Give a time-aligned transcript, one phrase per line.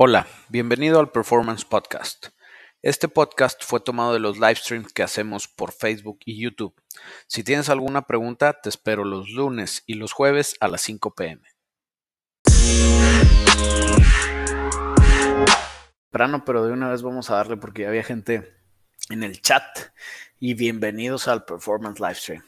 [0.00, 2.28] Hola, bienvenido al Performance Podcast.
[2.82, 6.72] Este podcast fue tomado de los live streams que hacemos por Facebook y YouTube.
[7.26, 11.42] Si tienes alguna pregunta, te espero los lunes y los jueves a las 5 pm.
[16.12, 18.54] Temprano, pero de una vez vamos a darle porque ya había gente
[19.10, 19.64] en el chat
[20.38, 22.44] y bienvenidos al Performance Livestream.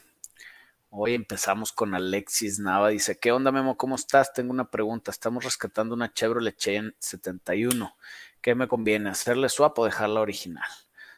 [0.93, 2.89] Hoy empezamos con Alexis Nava.
[2.89, 3.77] Dice, ¿qué onda Memo?
[3.77, 4.33] ¿Cómo estás?
[4.33, 5.09] Tengo una pregunta.
[5.09, 7.95] Estamos rescatando una Chevrolet Cheyenne 71.
[8.41, 9.09] ¿Qué me conviene?
[9.09, 10.67] ¿Hacerle swap o dejarla original?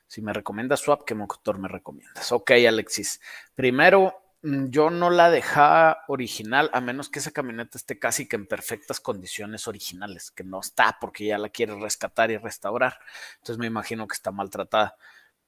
[0.05, 2.31] Si me recomiendas swap, ¿qué motor me recomiendas?
[2.31, 3.19] Ok, Alexis.
[3.55, 8.35] Primero, mm, yo no la dejaba original a menos que esa camioneta esté casi que
[8.35, 12.99] en perfectas condiciones originales, que no está porque ya la quiere rescatar y restaurar.
[13.37, 14.97] Entonces me imagino que está maltratada.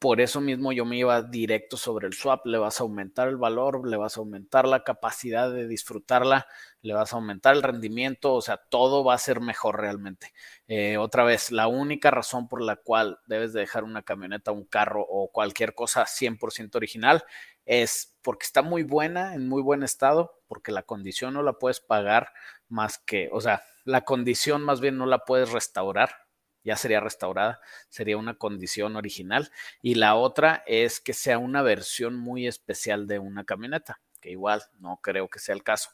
[0.05, 2.45] Por eso mismo yo me iba directo sobre el swap.
[2.45, 6.45] Le vas a aumentar el valor, le vas a aumentar la capacidad de disfrutarla,
[6.84, 10.31] le vas a aumentar el rendimiento, o sea, todo va a ser mejor realmente.
[10.68, 14.66] Eh, otra vez, la única razón por la cual debes de dejar una camioneta, un
[14.66, 17.23] carro o cualquier cosa 100% original
[17.66, 21.80] es porque está muy buena, en muy buen estado, porque la condición no la puedes
[21.80, 22.31] pagar
[22.70, 26.25] más que, o sea, la condición más bien no la puedes restaurar
[26.66, 29.52] ya sería restaurada, sería una condición original.
[29.81, 34.63] Y la otra es que sea una versión muy especial de una camioneta, que igual
[34.80, 35.91] no creo que sea el caso.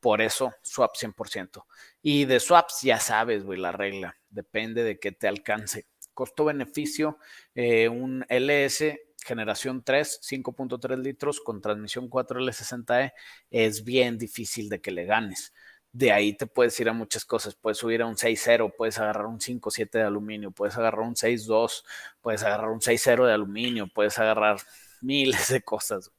[0.00, 1.66] Por eso, swap 100%.
[2.00, 4.16] Y de swaps ya sabes, güey, la regla.
[4.30, 5.86] Depende de qué te alcance.
[6.14, 7.18] Costo-beneficio,
[7.54, 13.12] eh, un LS generación 3, 5.3 litros con transmisión 4L60E
[13.50, 15.52] es bien difícil de que le ganes
[15.92, 17.54] de ahí te puedes ir a muchas cosas.
[17.54, 21.84] Puedes subir a un 6.0, puedes agarrar un 5.7 de aluminio, puedes agarrar un 6.2,
[22.20, 24.58] puedes agarrar un 6.0 de aluminio, puedes agarrar
[25.02, 26.10] miles de cosas.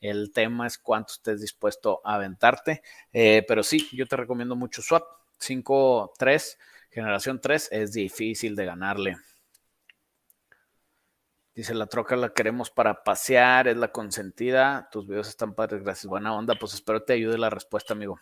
[0.00, 2.82] El tema es cuánto estés dispuesto a aventarte.
[3.12, 5.04] Eh, pero sí, yo te recomiendo mucho Swap.
[5.40, 6.58] 5.3,
[6.90, 9.16] generación 3, es difícil de ganarle.
[11.54, 14.88] Dice, la troca la queremos para pasear, es la consentida.
[14.92, 16.06] Tus videos están padres, gracias.
[16.06, 18.20] Buena onda, pues espero te ayude la respuesta, amigo.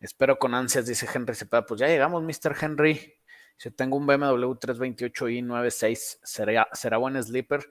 [0.00, 1.66] Espero con ansias, dice Henry Cepeda.
[1.66, 2.56] Pues ya llegamos, Mr.
[2.60, 3.14] Henry.
[3.56, 7.64] Si tengo un BMW 328i 96, ¿será, ¿será buen sleeper?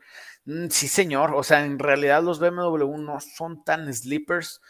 [0.46, 1.34] Mm, sí, señor.
[1.36, 4.62] O sea, en realidad los BMW no son tan sleepers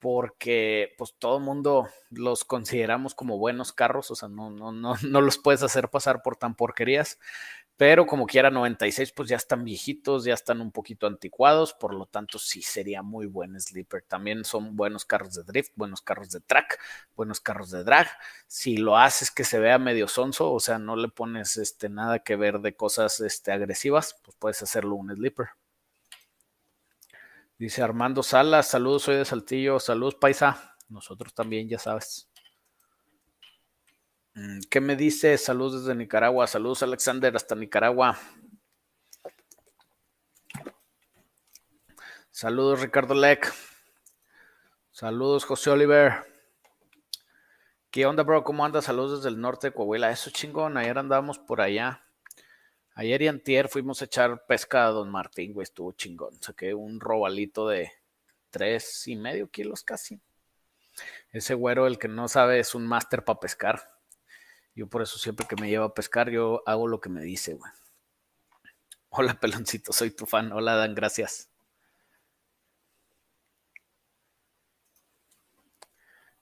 [0.00, 4.94] porque pues todo el mundo los consideramos como buenos carros, o sea, no, no, no,
[5.08, 7.18] no los puedes hacer pasar por tan porquerías
[7.76, 12.06] pero como quiera 96 pues ya están viejitos, ya están un poquito anticuados, por lo
[12.06, 14.02] tanto sí sería muy buen sleeper.
[14.02, 16.78] También son buenos carros de drift, buenos carros de track,
[17.16, 18.08] buenos carros de drag.
[18.46, 22.20] Si lo haces que se vea medio sonso, o sea, no le pones este nada
[22.20, 25.48] que ver de cosas este, agresivas, pues puedes hacerlo un sleeper.
[27.58, 30.76] Dice Armando Salas, saludos, soy de Saltillo, saludos paisa.
[30.88, 32.28] Nosotros también, ya sabes.
[34.34, 35.38] Mm, ¿Qué me dice?
[35.38, 36.46] Saludos desde Nicaragua.
[36.46, 38.18] Saludos, Alexander, hasta Nicaragua.
[42.30, 43.52] Saludos, Ricardo Leck.
[44.90, 46.26] Saludos, José Oliver.
[47.92, 48.42] ¿Qué onda, bro?
[48.42, 48.86] ¿Cómo andas?
[48.86, 50.10] Saludos desde el norte de Coahuila.
[50.10, 50.76] Eso chingón.
[50.76, 52.04] Ayer andábamos por allá.
[52.96, 55.62] Ayer y antier fuimos a echar pesca a Don Martín, güey.
[55.62, 56.42] Estuvo chingón.
[56.42, 57.92] Saqué un robalito de
[58.50, 60.20] tres y medio kilos casi.
[61.30, 63.93] Ese güero, el que no sabe, es un máster para pescar.
[64.74, 67.54] Yo por eso siempre que me lleva a pescar, yo hago lo que me dice,
[67.54, 67.70] güey.
[69.10, 70.52] Hola, peloncito, soy tu fan.
[70.52, 71.50] Hola, Dan, gracias.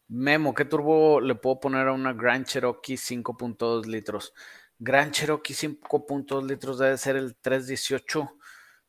[0.09, 4.35] Memo, ¿qué turbo le puedo poner a una Grand Cherokee 5.2 litros?
[4.79, 8.37] Grand Cherokee 5.2 litros debe ser el 318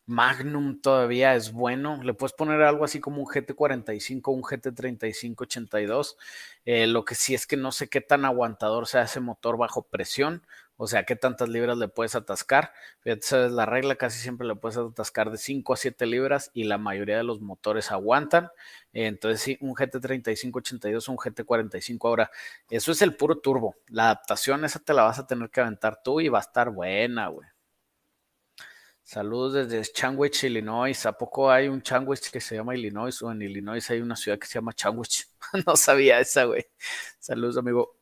[0.05, 2.01] Magnum todavía es bueno.
[2.03, 6.17] Le puedes poner algo así como un GT45, un GT3582.
[6.65, 9.83] Eh, lo que sí es que no sé qué tan aguantador sea ese motor bajo
[9.83, 10.45] presión.
[10.75, 12.73] O sea, qué tantas libras le puedes atascar.
[13.01, 16.65] Fíjate, sabes la regla, casi siempre le puedes atascar de 5 a 7 libras y
[16.65, 18.49] la mayoría de los motores aguantan.
[18.91, 22.07] entonces, sí, un GT3582, un GT45.
[22.07, 22.31] Ahora,
[22.69, 23.75] eso es el puro turbo.
[23.87, 26.69] La adaptación, esa te la vas a tener que aventar tú y va a estar
[26.71, 27.52] buena, güey.
[29.03, 31.05] Saludos desde Changwich, Illinois.
[31.05, 33.21] ¿A poco hay un Changwich que se llama Illinois?
[33.21, 35.27] O en Illinois hay una ciudad que se llama Changwich.
[35.67, 36.65] no sabía esa, güey.
[37.19, 37.97] Saludos, amigo.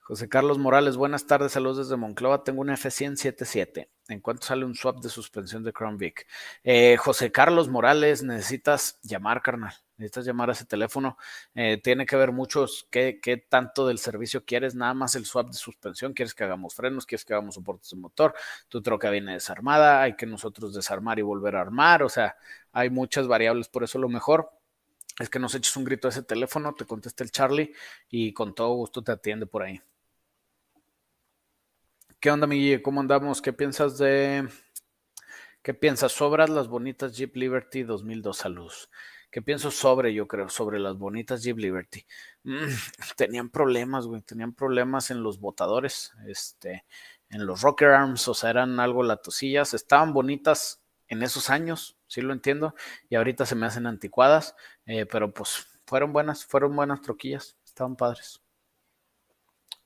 [0.00, 2.44] José Carlos Morales, buenas tardes, saludos desde Monclova.
[2.44, 3.88] Tengo un F10077.
[4.08, 6.26] ¿En cuánto sale un swap de suspensión de Crown Vic?
[6.62, 11.16] Eh, José Carlos Morales, necesitas llamar, carnal necesitas llamar a ese teléfono.
[11.54, 15.48] Eh, tiene que ver mucho qué, qué, tanto del servicio quieres, nada más el swap
[15.48, 18.34] de suspensión, quieres que hagamos frenos, quieres que hagamos soportes de motor,
[18.68, 22.36] tu troca viene desarmada, hay que nosotros desarmar y volver a armar, o sea,
[22.72, 24.50] hay muchas variables, por eso lo mejor
[25.18, 27.72] es que nos eches un grito a ese teléfono, te conteste el Charlie
[28.10, 29.80] y con todo gusto te atiende por ahí.
[32.24, 33.42] ¿Qué onda, mi ¿Cómo andamos?
[33.42, 34.48] ¿Qué piensas de...
[35.60, 36.10] ¿Qué piensas?
[36.10, 38.88] Sobras las bonitas Jeep Liberty 2002 a luz.
[39.30, 42.06] ¿Qué pienso sobre, yo creo, sobre las bonitas Jeep Liberty?
[42.44, 42.64] Mm,
[43.18, 46.86] tenían problemas, güey, tenían problemas en los botadores, este,
[47.28, 52.22] en los rocker arms, o sea, eran algo latosillas, estaban bonitas en esos años, sí
[52.22, 52.74] lo entiendo,
[53.10, 54.56] y ahorita se me hacen anticuadas,
[54.86, 58.40] eh, pero pues fueron buenas, fueron buenas troquillas, estaban padres.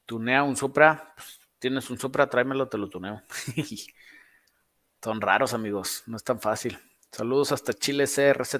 [0.06, 3.22] Tunea un Supra, pues, tienes un Supra, tráemelo, te lo tuneo.
[5.02, 6.78] Son raros, amigos, no es tan fácil.
[7.12, 8.56] Saludos hasta Chile CRZ.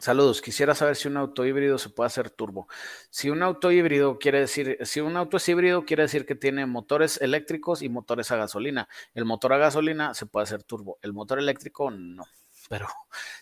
[0.00, 2.68] Saludos, quisiera saber si un auto híbrido se puede hacer turbo.
[3.10, 6.66] Si un auto híbrido quiere decir, si un auto es híbrido, quiere decir que tiene
[6.66, 8.88] motores eléctricos y motores a gasolina.
[9.12, 12.24] El motor a gasolina se puede hacer turbo, el motor eléctrico no.
[12.68, 12.86] Pero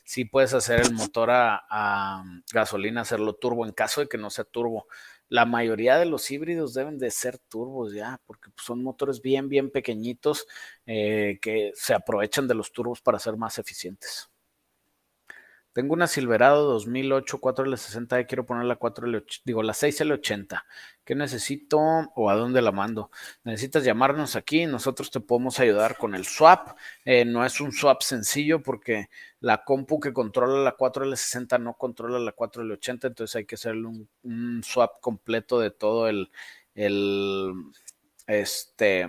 [0.05, 4.45] sí puedes hacer el motor a, gasolina, hacerlo turbo en caso de que no sea
[4.45, 4.87] turbo.
[5.29, 9.71] La mayoría de los híbridos deben de ser turbos ya, porque son motores bien, bien
[9.71, 10.47] pequeñitos
[10.87, 14.31] eh, que se aprovechan de los turbos para ser más eficientes.
[15.77, 20.65] Tengo una Silverado 2008 4L60 y quiero poner la 4L, digo la 6L80.
[21.05, 21.79] ¿Qué necesito
[22.15, 23.11] o a dónde la mando?
[23.45, 26.79] Necesitas llamarnos aquí, nosotros te podemos ayudar con el swap.
[27.05, 32.19] Eh, no es un swap sencillo porque la compu que controla la 4L60 no controla
[32.21, 36.31] la 4L80, entonces hay que hacerle un, un swap completo de todo el,
[36.75, 37.53] el
[38.27, 39.07] este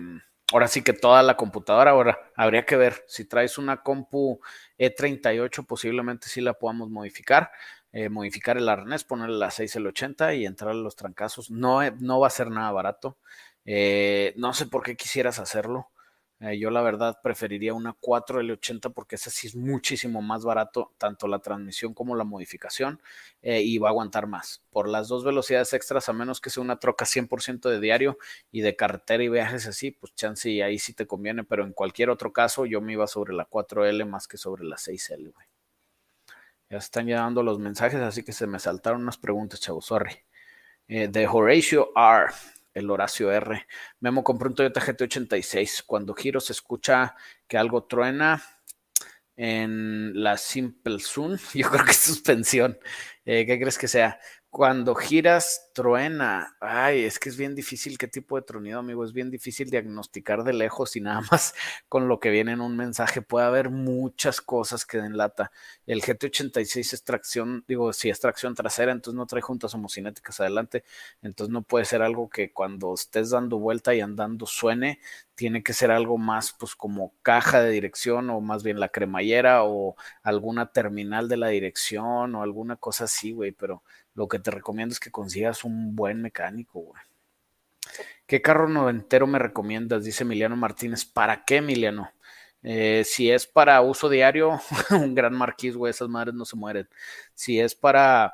[0.53, 4.39] ahora sí que toda la computadora, ahora habría que ver si traes una compu
[4.77, 7.51] E38, posiblemente sí la podamos modificar,
[7.91, 11.51] eh, modificar el arnés, ponerle la 6 el 80 y entrar a los trancazos.
[11.51, 13.17] No, eh, no va a ser nada barato.
[13.65, 15.91] Eh, no sé por qué quisieras hacerlo.
[16.39, 21.27] Eh, yo la verdad preferiría una 4L80 porque esa sí es muchísimo más barato, tanto
[21.27, 23.01] la transmisión como la modificación,
[23.41, 24.61] eh, y va a aguantar más.
[24.69, 28.17] Por las dos velocidades extras, a menos que sea una troca 100% de diario
[28.51, 31.73] y de carretera y viajes así, pues chance y ahí sí te conviene, pero en
[31.73, 35.47] cualquier otro caso yo me iba sobre la 4L más que sobre la 6L, güey.
[36.69, 40.11] Ya están llegando los mensajes, así que se me saltaron unas preguntas, chavos, sorry.
[40.87, 42.33] Eh, de Horatio R
[42.77, 43.65] el Horacio R.
[43.99, 45.83] Memo compró un Toyota GT86.
[45.85, 47.15] Cuando giro se escucha
[47.47, 48.41] que algo truena
[49.35, 51.37] en la Simple Zoom.
[51.53, 52.77] Yo creo que es suspensión.
[53.25, 54.19] Eh, ¿Qué crees que sea?
[54.57, 56.57] Cuando giras, truena.
[56.59, 59.03] Ay, es que es bien difícil qué tipo de tronido, amigo.
[59.03, 61.53] Es bien difícil diagnosticar de lejos y nada más
[61.87, 63.21] con lo que viene en un mensaje.
[63.21, 65.51] Puede haber muchas cosas que den lata.
[65.85, 70.83] El GT86 es tracción, digo, si es tracción trasera, entonces no trae juntas homocinéticas adelante.
[71.21, 74.99] Entonces no puede ser algo que cuando estés dando vuelta y andando suene.
[75.35, 79.63] Tiene que ser algo más, pues como caja de dirección o más bien la cremallera
[79.65, 83.51] o alguna terminal de la dirección o alguna cosa así, güey.
[83.51, 83.83] Pero
[84.17, 87.01] lo que te recomiendo es que consigas un buen mecánico, güey.
[88.25, 90.03] ¿Qué carro noventero me recomiendas?
[90.03, 91.05] Dice Emiliano Martínez.
[91.05, 92.11] ¿Para qué, Emiliano?
[92.63, 94.59] Eh, si es para uso diario,
[94.89, 96.89] un gran marquís, güey, esas madres no se mueren.
[97.35, 98.33] Si es para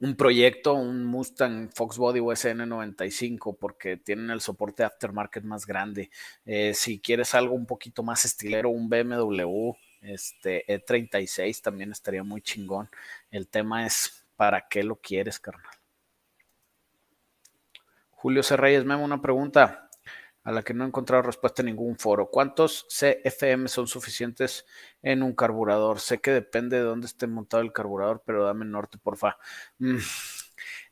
[0.00, 6.10] un proyecto, un Mustang Fox Body USN 95, porque tienen el soporte aftermarket más grande.
[6.46, 12.40] Eh, si quieres algo un poquito más estilero, un BMW este, E36 también estaría muy
[12.40, 12.88] chingón.
[13.30, 15.74] El tema es ¿para qué lo quieres, carnal?
[18.10, 18.56] Julio C.
[18.56, 19.90] Reyes, Memo, una pregunta
[20.44, 22.30] a la que no he encontrado respuesta en ningún foro.
[22.30, 24.66] ¿Cuántos CFM son suficientes
[25.02, 26.00] en un carburador?
[26.00, 29.38] Sé que depende de dónde esté montado el carburador, pero dame norte, porfa.
[29.78, 29.96] Mm,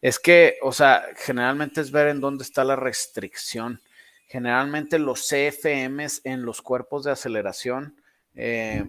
[0.00, 3.80] es que, o sea, generalmente es ver en dónde está la restricción.
[4.26, 8.00] Generalmente los CFMs en los cuerpos de aceleración,
[8.34, 8.84] eh,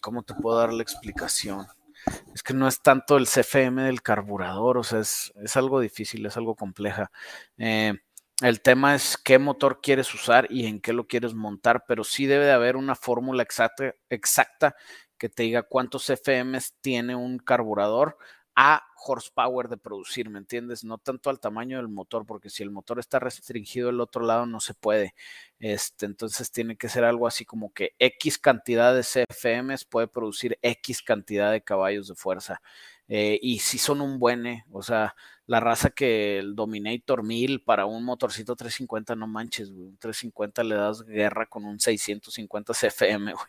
[0.00, 1.66] ¿cómo te puedo dar la explicación?
[2.34, 6.36] Es que no es tanto el CFM del carburador, o sea, es, algo difícil, es
[6.36, 7.10] algo compleja.
[7.58, 7.94] Eh,
[8.42, 12.26] el tema es qué motor quieres usar y en qué lo quieres montar, pero sí
[12.26, 14.76] debe de haber una fórmula exacta, exacta
[15.18, 18.18] que te diga cuántos CFMs tiene un carburador
[18.56, 20.82] a horsepower de producir, ¿me entiendes?
[20.82, 24.46] No tanto al tamaño del motor, porque si el motor está restringido el otro lado
[24.46, 25.14] no se puede.
[25.60, 30.58] Este, entonces tiene que ser algo así como que X cantidad de CFMs puede producir
[30.62, 32.62] X cantidad de caballos de fuerza.
[33.08, 35.14] Eh, y si son un buen, eh, o sea,
[35.46, 40.64] la raza que el Dominator 1000 para un motorcito 350, no manches, güey, un 350
[40.64, 43.46] le das guerra con un 650 CFM, güey.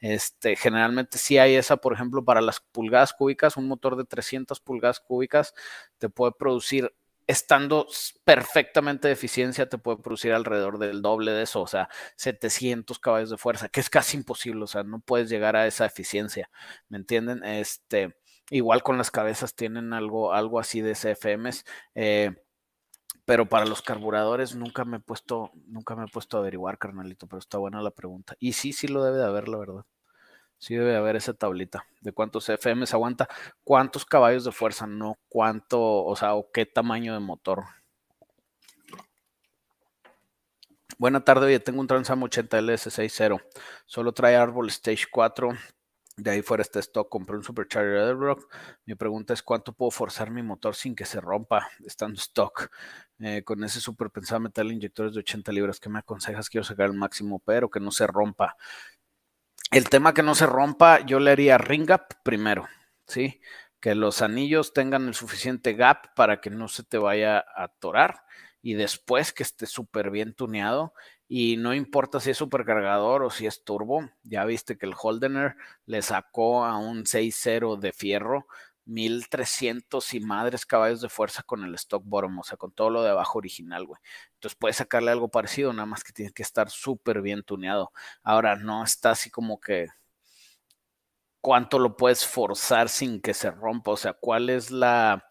[0.00, 4.60] Este, generalmente sí hay esa, por ejemplo, para las pulgadas cúbicas, un motor de 300
[4.60, 5.54] pulgadas cúbicas
[5.98, 6.94] te puede producir
[7.26, 7.86] estando
[8.24, 13.30] perfectamente de eficiencia, te puede producir alrededor del doble de eso, o sea, 700 caballos
[13.30, 16.50] de fuerza, que es casi imposible, o sea, no puedes llegar a esa eficiencia,
[16.88, 17.42] ¿me entienden?
[17.44, 18.16] Este,
[18.50, 21.64] Igual con las cabezas tienen algo, algo así de CFMs.
[21.94, 22.34] Eh,
[23.24, 27.26] pero para los carburadores nunca me he puesto, nunca me he puesto a averiguar, carnalito,
[27.26, 28.36] pero está buena la pregunta.
[28.38, 29.84] Y sí, sí lo debe de haber, la verdad.
[30.58, 33.28] Sí debe haber esa tablita de cuántos FM se aguanta,
[33.64, 37.64] cuántos caballos de fuerza, no cuánto, o sea, o qué tamaño de motor.
[40.98, 43.42] Buena tarde, oye, tengo un Transam 80 LS60.
[43.84, 45.50] Solo trae árbol Stage 4.
[46.16, 48.48] De ahí fuera este stock, compré un Supercharger Rock.
[48.86, 52.70] Mi pregunta es cuánto puedo forzar mi motor sin que se rompa estando stock.
[53.18, 56.48] Eh, con ese super pensado metal inyectores de 80 libras, ¿qué me aconsejas?
[56.48, 58.56] Quiero sacar el máximo, pero que no se rompa.
[59.72, 62.68] El tema que no se rompa, yo le haría ring up primero,
[63.08, 63.40] ¿sí?
[63.80, 68.22] Que los anillos tengan el suficiente gap para que no se te vaya a atorar
[68.62, 70.94] y después que esté súper bien tuneado
[71.28, 75.56] y no importa si es supercargador o si es turbo, ya viste que el Holdener
[75.86, 78.46] le sacó a un 6.0 de fierro
[78.86, 83.02] 1300 y madres caballos de fuerza con el stock bottom, o sea, con todo lo
[83.02, 84.00] de abajo original, güey.
[84.34, 87.92] Entonces puedes sacarle algo parecido, nada más que tiene que estar súper bien tuneado.
[88.22, 89.88] Ahora, no está así como que
[91.40, 95.28] cuánto lo puedes forzar sin que se rompa, o sea, cuál es la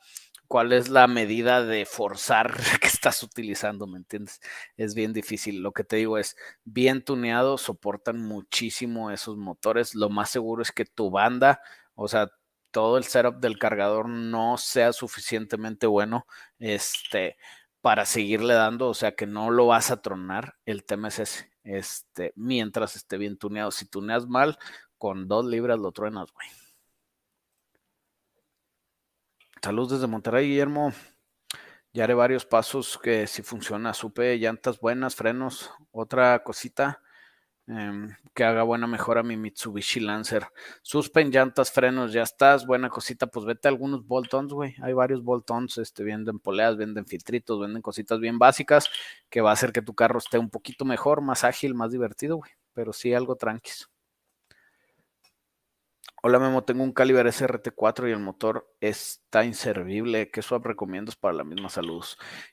[0.54, 4.40] cuál es la medida de forzar que estás utilizando, ¿me entiendes?
[4.78, 5.64] Es bien difícil.
[5.64, 9.96] Lo que te digo es, bien tuneado, soportan muchísimo esos motores.
[9.96, 11.60] Lo más seguro es que tu banda,
[11.96, 12.30] o sea,
[12.70, 16.28] todo el setup del cargador no sea suficientemente bueno,
[16.60, 17.36] este,
[17.82, 20.58] para seguirle dando, o sea, que no lo vas a tronar.
[20.68, 23.72] El tema es ese, este, mientras esté bien tuneado.
[23.72, 24.60] Si tuneas mal,
[25.00, 26.63] con dos libras lo truenas, güey.
[29.64, 30.92] Saludos desde Monterrey, Guillermo.
[31.94, 33.94] Ya haré varios pasos que si funciona.
[33.94, 35.72] Supe llantas buenas, frenos.
[35.92, 37.02] Otra cosita
[37.68, 40.48] em, que haga buena mejora mi Mitsubishi Lancer.
[40.82, 42.66] Suspen, llantas, frenos, ya estás.
[42.66, 44.76] Buena cosita, pues vete a algunos bolt-ons, güey.
[44.82, 48.90] Hay varios bolt-ons, este, venden poleas, venden filtritos, venden cositas bien básicas
[49.30, 52.36] que va a hacer que tu carro esté un poquito mejor, más ágil, más divertido,
[52.36, 52.52] güey.
[52.74, 53.93] Pero sí algo tranquilo.
[56.26, 60.32] Hola Memo, tengo un Caliber SRT4 y el motor está inservible.
[60.32, 62.06] ¿Qué swap recomiendas para la misma salud?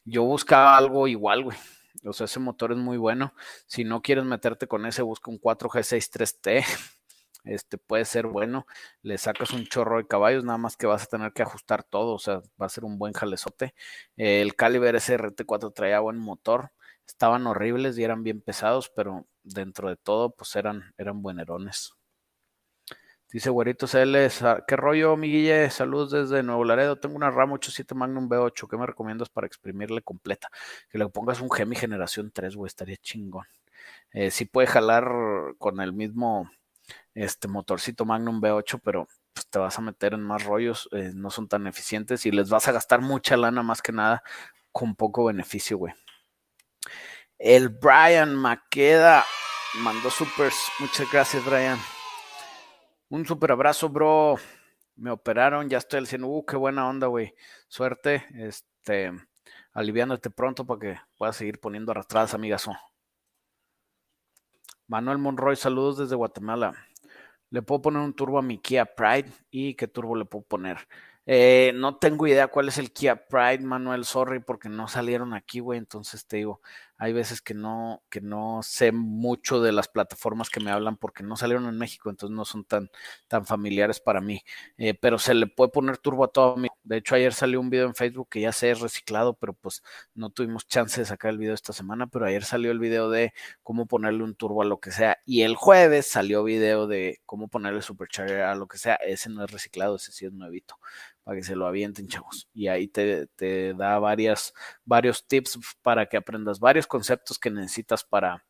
[0.05, 1.57] Yo buscaba algo igual, güey.
[2.05, 3.33] O sea, ese motor es muy bueno.
[3.67, 6.65] Si no quieres meterte con ese, busca un 4G63T.
[7.45, 8.67] Este puede ser bueno.
[9.03, 12.15] Le sacas un chorro de caballos, nada más que vas a tener que ajustar todo.
[12.15, 13.75] O sea, va a ser un buen jalezote.
[14.17, 16.73] El Caliber SRT4 traía buen motor.
[17.07, 21.95] Estaban horribles y eran bien pesados, pero dentro de todo, pues eran, eran buenerones.
[23.33, 24.17] Dice Güerito CL,
[24.67, 25.71] ¿qué rollo, mi Guille?
[25.71, 26.99] Saludos desde Nuevo Laredo.
[26.99, 28.69] Tengo una RAM 87 Magnum B8.
[28.69, 30.49] ¿Qué me recomiendas para exprimirle completa?
[30.89, 33.47] Que le pongas un Gemi generación 3, güey, estaría chingón.
[34.13, 35.09] Eh, sí puede jalar
[35.59, 36.51] con el mismo
[37.15, 41.31] este motorcito Magnum B8, pero pues, te vas a meter en más rollos, eh, no
[41.31, 44.25] son tan eficientes y les vas a gastar mucha lana más que nada
[44.73, 45.95] con poco beneficio, güey.
[47.39, 49.25] El Brian Maqueda
[49.79, 50.57] mandó supers.
[50.81, 51.79] Muchas gracias, Brian.
[53.11, 54.37] Un super abrazo, bro.
[54.95, 56.23] Me operaron, ya estoy al 100.
[56.23, 57.35] Uh, qué buena onda, güey.
[57.67, 59.11] Suerte, este,
[59.73, 62.73] aliviándote pronto para que puedas seguir poniendo arrastradas, amigazo.
[64.87, 66.73] Manuel Monroy, saludos desde Guatemala.
[67.51, 70.79] Le puedo poner un turbo a mi Kia Pride y qué turbo le puedo poner.
[71.27, 75.59] Eh, no tengo idea cuál es el Kia Pride, Manuel, sorry, porque no salieron aquí,
[75.59, 75.81] güey.
[75.81, 76.61] Entonces te digo,
[77.01, 81.23] hay veces que no, que no sé mucho de las plataformas que me hablan porque
[81.23, 82.91] no salieron en México, entonces no son tan,
[83.27, 84.43] tan familiares para mí.
[84.77, 86.57] Eh, pero se le puede poner turbo a todo.
[86.85, 89.83] De hecho, ayer salió un video en Facebook que ya se es reciclado, pero pues
[90.15, 93.33] no tuvimos chance de sacar el video esta semana, pero ayer salió el video de
[93.63, 95.17] cómo ponerle un turbo a lo que sea.
[95.25, 98.97] Y el jueves salió video de cómo ponerle supercharger a lo que sea.
[98.97, 100.77] Ese no es reciclado, ese sí es nuevito
[101.25, 102.49] para que se lo avienten, chavos.
[102.53, 108.05] Y ahí te, te da varias, varios tips para que aprendas varios conceptos que necesitas
[108.05, 108.45] para,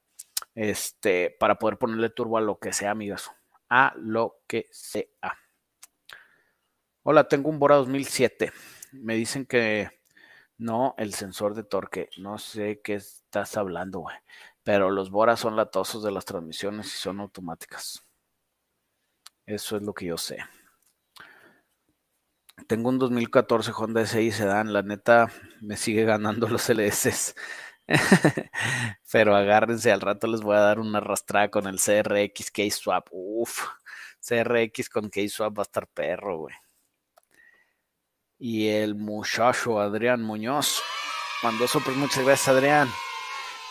[0.55, 3.31] este, para poder ponerle turbo a lo que sea, amigas.
[3.69, 5.07] A lo que sea.
[7.03, 8.53] Hola, tengo un Bora 2007.
[8.93, 9.89] Me dicen que
[10.59, 12.11] no, el sensor de torque.
[12.19, 14.17] No sé qué estás hablando, güey.
[14.63, 18.07] Pero los Bora son latosos de las transmisiones y son automáticas.
[19.47, 20.39] Eso es lo que yo sé.
[22.67, 27.35] Tengo un 2014 Honda SI Sedan, la neta me sigue ganando los LS.
[29.13, 33.09] Pero agárrense, al rato les voy a dar una arrastrada con el CRX K-Swap.
[33.11, 33.67] Uf,
[34.21, 36.55] CRX con K-Swap va a estar perro, güey.
[38.39, 40.83] Y el muchacho Adrián Muñoz
[41.43, 42.89] mandó súper muchas gracias, Adrián.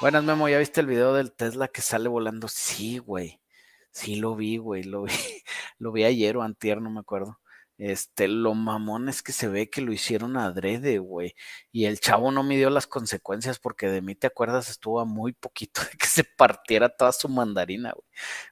[0.01, 2.47] Buenas, Memo, ¿ya viste el video del Tesla que sale volando?
[2.47, 3.41] Sí, güey.
[3.91, 5.11] Sí, lo vi, güey, lo vi.
[5.79, 7.39] Lo vi ayer o antier, no me acuerdo.
[7.79, 11.33] Este, lo mamón es que se ve que lo hicieron adrede, güey.
[11.71, 14.69] Y el chavo no midió las consecuencias porque de mí, ¿te acuerdas?
[14.69, 18.05] Estuvo a muy poquito de que se partiera toda su mandarina, güey.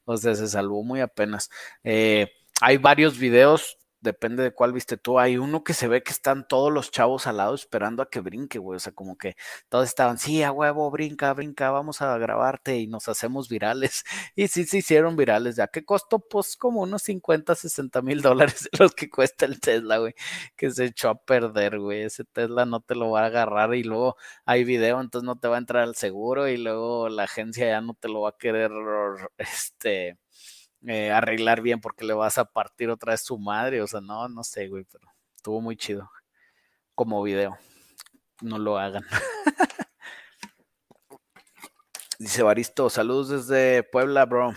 [0.06, 1.50] O sea, se salvó muy apenas.
[1.84, 2.32] Eh,
[2.62, 5.20] hay varios videos depende de cuál viste tú.
[5.20, 8.20] Hay uno que se ve que están todos los chavos al lado esperando a que
[8.20, 8.78] brinque, güey.
[8.78, 9.36] O sea, como que
[9.70, 14.04] todos estaban, sí, a huevo, brinca, brinca, vamos a grabarte y nos hacemos virales.
[14.36, 15.56] Y sí se hicieron virales.
[15.56, 16.20] ¿Ya qué costó?
[16.20, 20.14] Pues como unos 50, 60 mil dólares los que cuesta el Tesla, güey.
[20.56, 22.04] Que se echó a perder, güey.
[22.04, 25.48] Ese Tesla no te lo va a agarrar y luego hay video, entonces no te
[25.48, 28.38] va a entrar al seguro y luego la agencia ya no te lo va a
[28.38, 28.72] querer,
[29.38, 30.18] este
[30.88, 33.82] eh, arreglar bien porque le vas a partir otra vez su madre.
[33.82, 36.10] O sea, no, no sé, güey, pero estuvo muy chido
[36.96, 37.58] como video.
[38.42, 39.04] No lo hagan.
[42.20, 44.54] Dice Baristo, saludos desde Puebla, bro.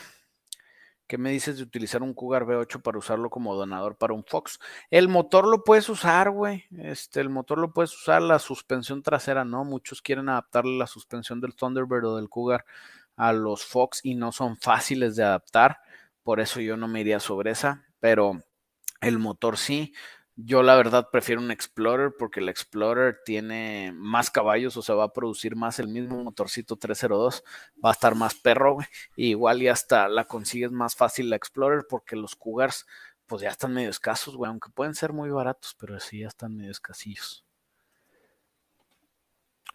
[1.07, 4.61] ¿Qué me dices de utilizar un Cougar V8 para usarlo como donador para un Fox?
[4.91, 6.67] El motor lo puedes usar, güey.
[6.79, 9.65] Este, el motor lo puedes usar, la suspensión trasera, ¿no?
[9.65, 12.65] Muchos quieren adaptarle la suspensión del Thunderbird o del Cougar
[13.17, 15.81] a los Fox y no son fáciles de adaptar
[16.23, 18.43] por eso yo no me iría sobre esa, pero
[19.01, 19.93] el motor sí.
[20.37, 25.05] Yo la verdad prefiero un Explorer porque el Explorer tiene más caballos, o sea, va
[25.05, 27.45] a producir más el mismo motorcito 302,
[27.85, 28.87] va a estar más perro, güey.
[29.17, 32.87] igual y hasta la consigues más fácil la Explorer porque los Cougars
[33.27, 36.57] pues ya están medio escasos, güey, aunque pueden ser muy baratos, pero sí ya están
[36.57, 37.45] medio escasillos.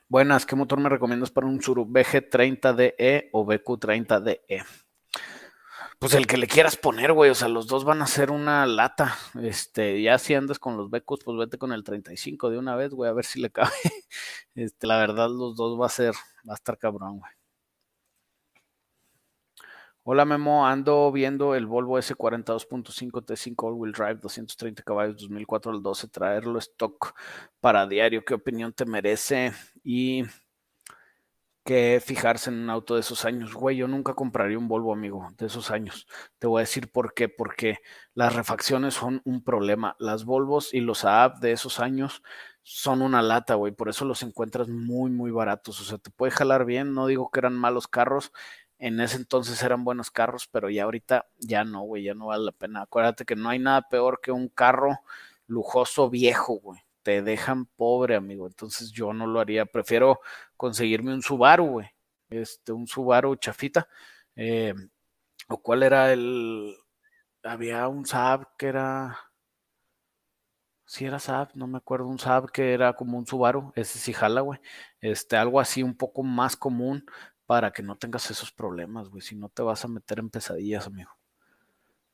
[0.10, 4.66] Buenas, ¿qué motor me recomiendas para un Suru BG30DE o BQ30DE?
[6.00, 8.66] Pues el que le quieras poner, güey, o sea, los dos van a ser una
[8.66, 9.16] lata.
[9.42, 12.92] Este, ya si andas con los becos, pues vete con el 35 de una vez,
[12.94, 13.72] güey, a ver si le cabe.
[14.56, 16.14] Este, la verdad, los dos va a ser,
[16.48, 17.32] va a estar cabrón, güey.
[20.08, 25.82] Hola Memo, ando viendo el Volvo S40 2.5 T5 All-Wheel Drive 230 caballos 2004 al
[25.82, 27.16] 12, traerlo stock
[27.60, 28.24] para diario.
[28.24, 29.52] ¿Qué opinión te merece?
[29.84, 30.24] Y
[31.66, 33.54] que fijarse en un auto de esos años.
[33.56, 36.08] Güey, yo nunca compraría un Volvo, amigo, de esos años.
[36.40, 37.28] Te voy a decir por qué.
[37.28, 37.80] Porque
[38.14, 39.96] las refacciones son un problema.
[40.00, 42.22] Las Volvos y los Saab de esos años
[42.62, 43.74] son una lata, güey.
[43.74, 45.82] Por eso los encuentras muy, muy baratos.
[45.82, 46.94] O sea, te puede jalar bien.
[46.94, 48.32] No digo que eran malos carros.
[48.78, 52.46] En ese entonces eran buenos carros, pero ya ahorita ya no, güey, ya no vale
[52.46, 52.84] la pena.
[52.84, 55.00] Acuérdate que no hay nada peor que un carro
[55.48, 58.48] lujoso viejo, güey te dejan pobre, amigo.
[58.48, 59.68] Entonces yo no lo haría.
[59.68, 60.22] Prefiero
[60.58, 61.88] conseguirme un Subaru, güey.
[62.30, 63.88] Este, un Subaru chafita.
[64.36, 64.74] Eh,
[65.48, 66.76] ¿O cuál era el...?
[67.44, 69.18] Había un Saab que era...
[70.88, 74.14] Si era Saab, no me acuerdo, un Saab que era como un Subaru, ese sí
[74.14, 74.60] jala, güey.
[75.02, 77.06] Este, algo así un poco más común
[77.46, 79.22] para que no tengas esos problemas, güey.
[79.22, 81.12] Si no te vas a meter en pesadillas, amigo.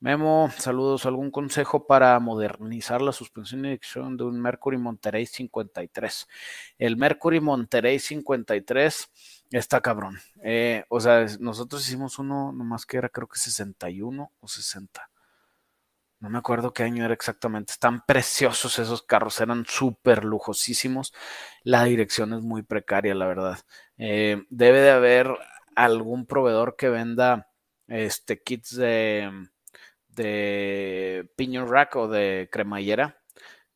[0.02, 1.06] Memo, saludos.
[1.06, 6.28] ¿Algún consejo para modernizar la suspensión y dirección de un Mercury Monterey 53?
[6.80, 9.12] El Mercury Monterey 53
[9.52, 10.18] está cabrón.
[10.44, 15.12] Eh, o sea, nosotros hicimos uno nomás que era creo que 61 o 60.
[16.20, 17.74] No me acuerdo qué año era exactamente.
[17.74, 21.14] Están preciosos esos carros, eran súper lujosísimos.
[21.64, 23.60] La dirección es muy precaria, la verdad.
[24.00, 25.28] Eh, debe de haber
[25.76, 27.52] algún proveedor que venda
[27.88, 29.30] este kits de
[30.16, 33.18] de piñón rack o de cremallera.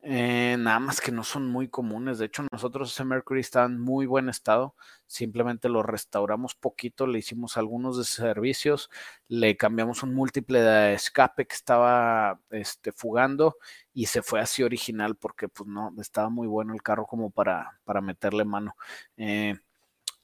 [0.08, 2.20] Eh, nada más que no son muy comunes.
[2.20, 4.76] De hecho, nosotros ese Mercury está en muy buen estado.
[5.08, 8.92] Simplemente lo restauramos poquito, le hicimos algunos de servicios,
[9.28, 13.58] le cambiamos un múltiple de escape que estaba este, fugando
[13.94, 17.80] y se fue así original porque pues no, estaba muy bueno el carro como para,
[17.84, 18.76] para meterle mano.
[19.18, 19.56] Eh,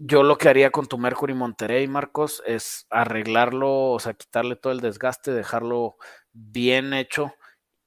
[0.03, 4.73] yo lo que haría con tu Mercury Monterrey, Marcos, es arreglarlo, o sea, quitarle todo
[4.73, 5.97] el desgaste, dejarlo
[6.33, 7.35] bien hecho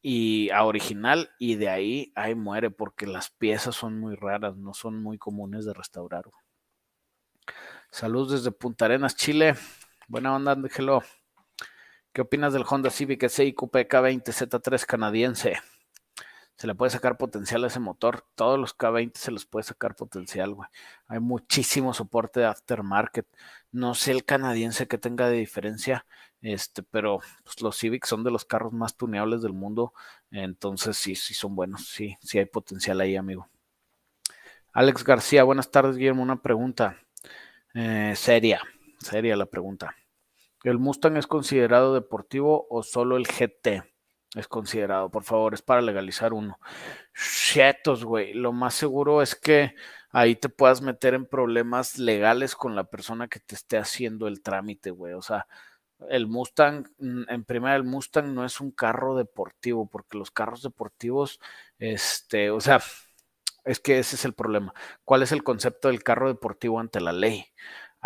[0.00, 4.74] y a original y de ahí ahí muere porque las piezas son muy raras, no
[4.74, 6.24] son muy comunes de restaurar.
[7.90, 9.57] Saludos desde Punta Arenas, Chile.
[10.07, 11.03] Buena onda, déjelo.
[12.12, 15.59] ¿Qué opinas del Honda Civic SI Coupe K20 Z3 canadiense?
[16.56, 18.26] Se le puede sacar potencial a ese motor.
[18.34, 20.68] Todos los K20 se les puede sacar potencial, güey.
[21.08, 23.26] Hay muchísimo soporte de aftermarket.
[23.72, 26.06] No sé el canadiense que tenga de diferencia,
[26.42, 29.92] este, pero pues, los Civics son de los carros más tuneables del mundo.
[30.30, 31.88] Entonces sí, sí son buenos.
[31.88, 33.48] Sí, sí hay potencial ahí, amigo.
[34.72, 36.22] Alex García, buenas tardes, Guillermo.
[36.22, 36.96] Una pregunta
[37.74, 38.60] eh, seria,
[38.98, 39.96] seria la pregunta.
[40.62, 43.93] ¿El Mustang es considerado deportivo o solo el GT?
[44.35, 45.11] Es considerado.
[45.11, 46.59] Por favor, es para legalizar uno.
[47.14, 48.35] Chetos, güey.
[48.35, 49.75] Lo más seguro es que
[50.11, 54.42] ahí te puedas meter en problemas legales con la persona que te esté haciendo el
[54.42, 55.14] trámite, güey.
[55.14, 55.47] O sea,
[56.09, 60.62] el Mustang, mm, en primera, el Mustang no es un carro deportivo, porque los carros
[60.62, 61.40] deportivos,
[61.79, 62.81] este, o sea,
[63.64, 64.75] es que ese es el problema.
[65.05, 67.47] ¿Cuál es el concepto del carro deportivo ante la ley?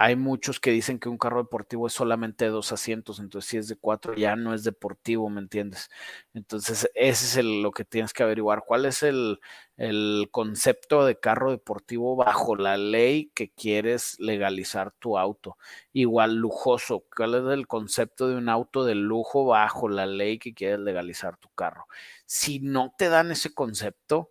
[0.01, 3.67] Hay muchos que dicen que un carro deportivo es solamente dos asientos, entonces si es
[3.67, 5.91] de cuatro ya no es deportivo, ¿me entiendes?
[6.35, 8.63] Entonces ese es lo que tienes que averiguar.
[8.65, 9.41] ¿Cuál es el,
[9.77, 15.57] el concepto de carro deportivo bajo la ley que quieres legalizar tu auto?
[15.93, 20.55] Igual lujoso, ¿cuál es el concepto de un auto de lujo bajo la ley que
[20.55, 21.87] quieres legalizar tu carro?
[22.25, 24.31] Si no te dan ese concepto,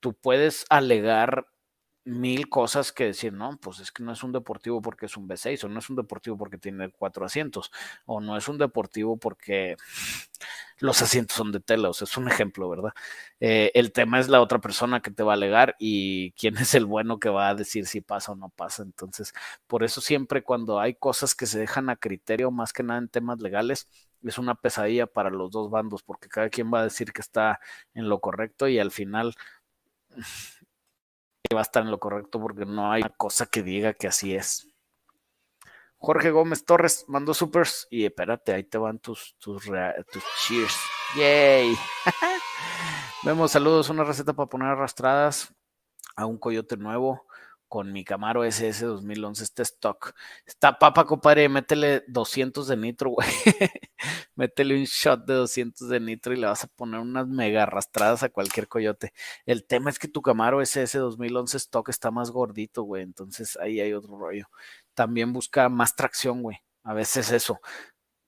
[0.00, 1.48] tú puedes alegar
[2.08, 5.28] mil cosas que decir, no, pues es que no es un deportivo porque es un
[5.28, 7.70] V6, o no es un deportivo porque tiene cuatro asientos,
[8.06, 9.76] o no es un deportivo porque
[10.80, 12.92] los asientos son de tela, o sea, es un ejemplo, ¿verdad?
[13.40, 16.74] Eh, el tema es la otra persona que te va a alegar y quién es
[16.74, 18.82] el bueno que va a decir si pasa o no pasa.
[18.82, 19.34] Entonces,
[19.66, 23.08] por eso siempre cuando hay cosas que se dejan a criterio, más que nada en
[23.08, 23.88] temas legales,
[24.24, 27.60] es una pesadilla para los dos bandos, porque cada quien va a decir que está
[27.94, 29.34] en lo correcto y al final
[31.54, 34.68] va a estar en lo correcto porque no hay cosa que diga que así es.
[35.96, 39.64] Jorge Gómez Torres mandó supers y espérate, ahí te van tus, tus,
[40.12, 40.76] tus cheers.
[41.16, 41.76] Yay.
[43.24, 45.52] Vemos saludos, una receta para poner arrastradas
[46.14, 47.27] a un coyote nuevo
[47.68, 50.14] con mi Camaro SS 2011, este stock.
[50.46, 53.28] Está papa, compadre, métele 200 de nitro, güey.
[54.34, 58.22] métele un shot de 200 de nitro y le vas a poner unas mega arrastradas
[58.22, 59.12] a cualquier coyote.
[59.46, 63.02] El tema es que tu Camaro SS 2011 stock está más gordito, güey.
[63.02, 64.46] Entonces ahí hay otro rollo.
[64.94, 66.58] También busca más tracción, güey.
[66.82, 67.60] A veces eso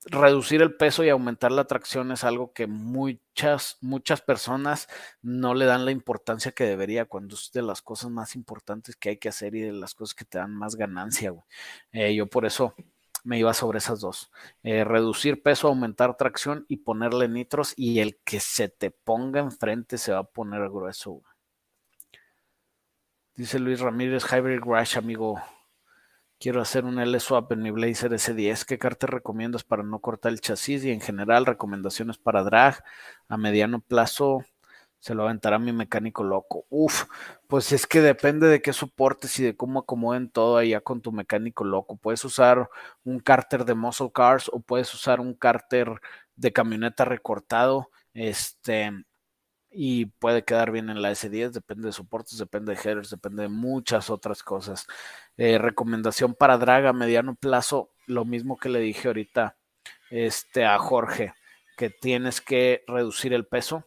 [0.07, 4.89] reducir el peso y aumentar la tracción es algo que muchas, muchas personas
[5.23, 9.11] no le dan la importancia que debería cuando es de las cosas más importantes que
[9.11, 11.35] hay que hacer y de las cosas que te dan más ganancia.
[11.93, 12.75] Eh, yo por eso
[13.25, 14.31] me iba sobre esas dos.
[14.63, 19.99] Eh, reducir peso, aumentar tracción y ponerle nitros y el que se te ponga enfrente
[19.99, 21.23] se va a poner grueso.
[23.35, 25.41] Dice Luis Ramírez, Hybrid Rush, amigo.
[26.41, 28.65] Quiero hacer un L-Swap en mi Blazer S10.
[28.65, 30.83] ¿Qué carta recomiendas para no cortar el chasis?
[30.87, 32.83] Y en general, recomendaciones para drag
[33.29, 34.47] a mediano plazo.
[35.01, 36.65] Se lo aventará mi mecánico loco.
[36.71, 37.05] Uf,
[37.47, 41.13] pues es que depende de qué soportes y de cómo acomoden todo allá con tu
[41.13, 41.99] mecánico loco.
[41.99, 42.71] Puedes usar
[43.05, 46.01] un cárter de muscle cars o puedes usar un cárter
[46.37, 47.91] de camioneta recortado.
[48.15, 48.91] Este,
[49.71, 53.49] y puede quedar bien en la S10, depende de soportes, depende de headers, depende de
[53.49, 54.87] muchas otras cosas.
[55.37, 59.57] Eh, recomendación para drag a mediano plazo, lo mismo que le dije ahorita
[60.11, 61.35] este, a Jorge,
[61.77, 63.85] que tienes que reducir el peso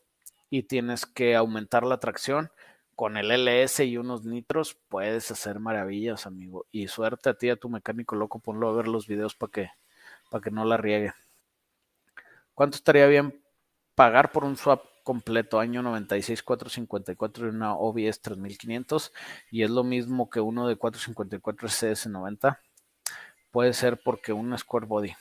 [0.50, 2.52] y tienes que aumentar la tracción.
[2.96, 6.68] Con el LS y unos nitros puedes hacer maravillas, amigo.
[6.72, 9.70] Y suerte a ti, a tu mecánico loco, ponlo a ver los videos para que,
[10.30, 11.12] para que no la riegue.
[12.54, 13.42] ¿Cuánto estaría bien
[13.96, 19.12] pagar por un swap completo, año 96 454 y una OBS 3500
[19.52, 22.60] y es lo mismo que uno de 454 CS90.
[23.52, 25.14] Puede ser porque un Square Body.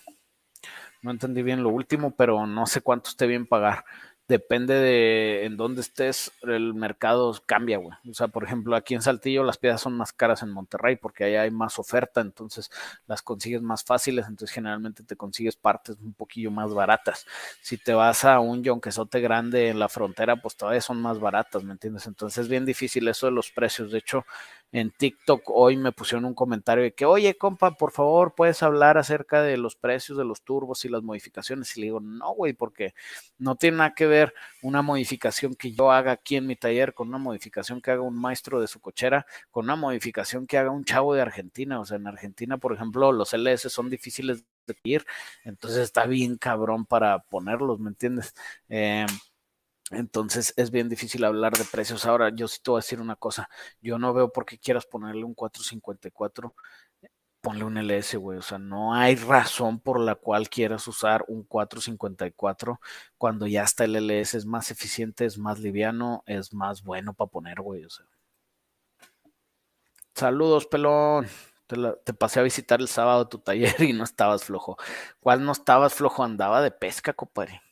[1.03, 3.85] No entendí bien lo último, pero no sé cuánto esté bien pagar
[4.33, 7.97] depende de en dónde estés, el mercado cambia, güey.
[8.11, 11.25] O sea, por ejemplo, aquí en Saltillo las piezas son más caras en Monterrey porque
[11.25, 12.71] ahí hay más oferta, entonces
[13.07, 17.27] las consigues más fáciles, entonces generalmente te consigues partes un poquillo más baratas.
[17.61, 21.63] Si te vas a un yonquesote grande en la frontera, pues todavía son más baratas,
[21.63, 22.07] ¿me entiendes?
[22.07, 23.93] Entonces es bien difícil eso de los precios.
[23.93, 24.25] De hecho,
[24.73, 28.97] en TikTok hoy me pusieron un comentario de que, oye, compa, por favor, puedes hablar
[28.97, 31.77] acerca de los precios de los turbos y las modificaciones.
[31.77, 32.95] Y le digo, no, güey, porque
[33.39, 34.33] no tiene nada que ver
[34.63, 38.19] una modificación que yo haga aquí en mi taller con una modificación que haga un
[38.19, 41.79] maestro de su cochera, con una modificación que haga un chavo de Argentina.
[41.79, 45.05] O sea, en Argentina, por ejemplo, los LS son difíciles de ir,
[45.45, 48.35] entonces está bien cabrón para ponerlos, ¿me entiendes?
[48.69, 49.07] Eh,
[49.93, 52.07] entonces es bien difícil hablar de precios.
[52.07, 53.49] Ahora, yo sí te voy a decir una cosa.
[53.81, 56.55] Yo no veo por qué quieras ponerle un 454.
[57.41, 58.39] Ponle un LS, güey.
[58.39, 62.81] O sea, no hay razón por la cual quieras usar un 454
[63.19, 64.39] cuando ya está el LS.
[64.39, 67.85] Es más eficiente, es más liviano, es más bueno para poner, güey.
[67.85, 68.07] O sea.
[70.15, 71.27] Saludos, pelón.
[71.67, 74.77] Te, te, pasé a visitar el sábado tu taller y no estabas flojo.
[75.21, 76.23] ¿Cuál no estabas flojo?
[76.25, 77.63] Andaba de pesca, compadre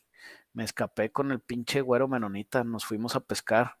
[0.53, 3.77] me escapé con el pinche güero menonita, nos fuimos a pescar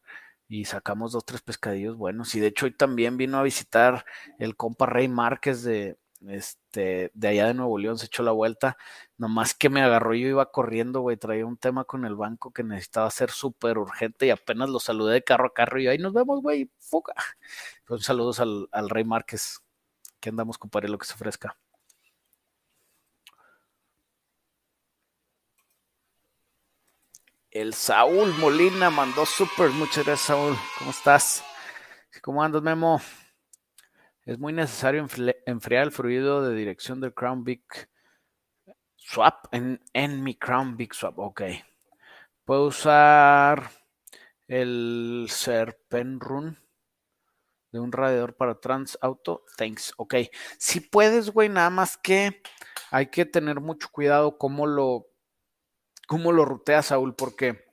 [0.47, 2.35] y sacamos dos, tres pescadillos buenos.
[2.35, 4.05] Y de hecho hoy también vino a visitar
[4.39, 8.77] el compa Rey Márquez de, este, de allá de Nuevo León, se echó la vuelta,
[9.17, 12.63] nomás que me agarró, yo iba corriendo, güey, traía un tema con el banco que
[12.63, 16.13] necesitaba ser súper urgente y apenas lo saludé de carro a carro y ahí nos
[16.13, 17.13] vemos, güey, fuga.
[17.85, 19.59] Pues saludos al, al Rey Márquez,
[20.19, 21.57] que andamos, compadre, lo que se ofrezca.
[27.51, 29.71] El Saúl Molina mandó super.
[29.71, 30.55] Muchas gracias, Saúl.
[30.79, 31.43] ¿Cómo estás?
[32.21, 33.01] ¿Cómo andas, Memo?
[34.23, 35.05] Es muy necesario
[35.45, 37.65] enfriar el fluido de dirección del Crown Big
[38.95, 41.19] Swap en, mi Crown Big Swap.
[41.19, 41.41] Ok.
[42.45, 43.69] Puedo usar
[44.47, 46.57] el Serpenrun
[47.73, 49.43] de un radiador para Trans Auto.
[49.57, 49.93] Thanks.
[49.97, 50.15] Ok.
[50.57, 52.41] Si puedes, güey, nada más que
[52.91, 55.10] hay que tener mucho cuidado cómo lo
[56.11, 57.63] cómo lo ruteas, Saúl, porque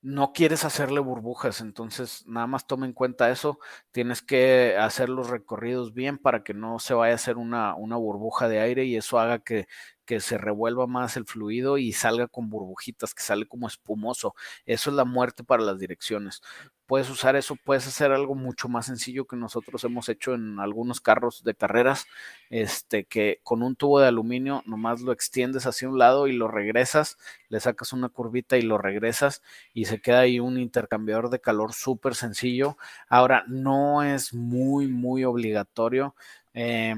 [0.00, 3.58] no quieres hacerle burbujas, entonces nada más toma en cuenta eso,
[3.92, 7.96] tienes que hacer los recorridos bien para que no se vaya a hacer una, una
[7.96, 9.66] burbuja de aire y eso haga que,
[10.08, 14.34] que se revuelva más el fluido y salga con burbujitas, que sale como espumoso.
[14.64, 16.40] Eso es la muerte para las direcciones.
[16.86, 21.02] Puedes usar eso, puedes hacer algo mucho más sencillo que nosotros hemos hecho en algunos
[21.02, 22.06] carros de carreras,
[22.48, 26.48] este que con un tubo de aluminio nomás lo extiendes hacia un lado y lo
[26.48, 27.18] regresas,
[27.50, 29.42] le sacas una curvita y lo regresas
[29.74, 32.78] y se queda ahí un intercambiador de calor súper sencillo.
[33.10, 36.14] Ahora, no es muy, muy obligatorio.
[36.54, 36.94] Eh,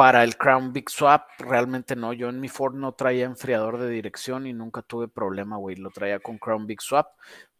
[0.00, 2.14] para el Crown Big Swap, realmente no.
[2.14, 5.76] Yo en mi Ford no traía enfriador de dirección y nunca tuve problema, güey.
[5.76, 7.08] Lo traía con Crown Big Swap.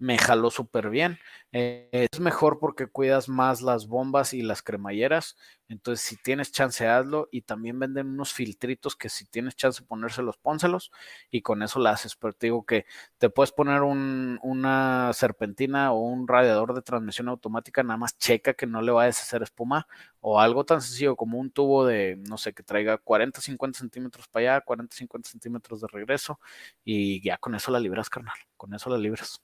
[0.00, 1.18] Me jaló súper bien.
[1.52, 5.36] Eh, es mejor porque cuidas más las bombas y las cremalleras.
[5.68, 7.28] Entonces, si tienes chance, hazlo.
[7.30, 10.90] Y también venden unos filtritos que si tienes chance, ponérselos, pónselos.
[11.30, 12.16] Y con eso la haces.
[12.16, 12.86] Pero te digo que
[13.18, 17.82] te puedes poner una serpentina o un radiador de transmisión automática.
[17.82, 19.86] Nada más checa que no le vayas a hacer espuma.
[20.20, 24.28] O algo tan sencillo como un tubo de, no sé, que traiga 40, 50 centímetros
[24.28, 26.40] para allá, 40, 50 centímetros de regreso.
[26.84, 28.36] Y ya con eso la libras, carnal.
[28.56, 29.42] Con eso la libras.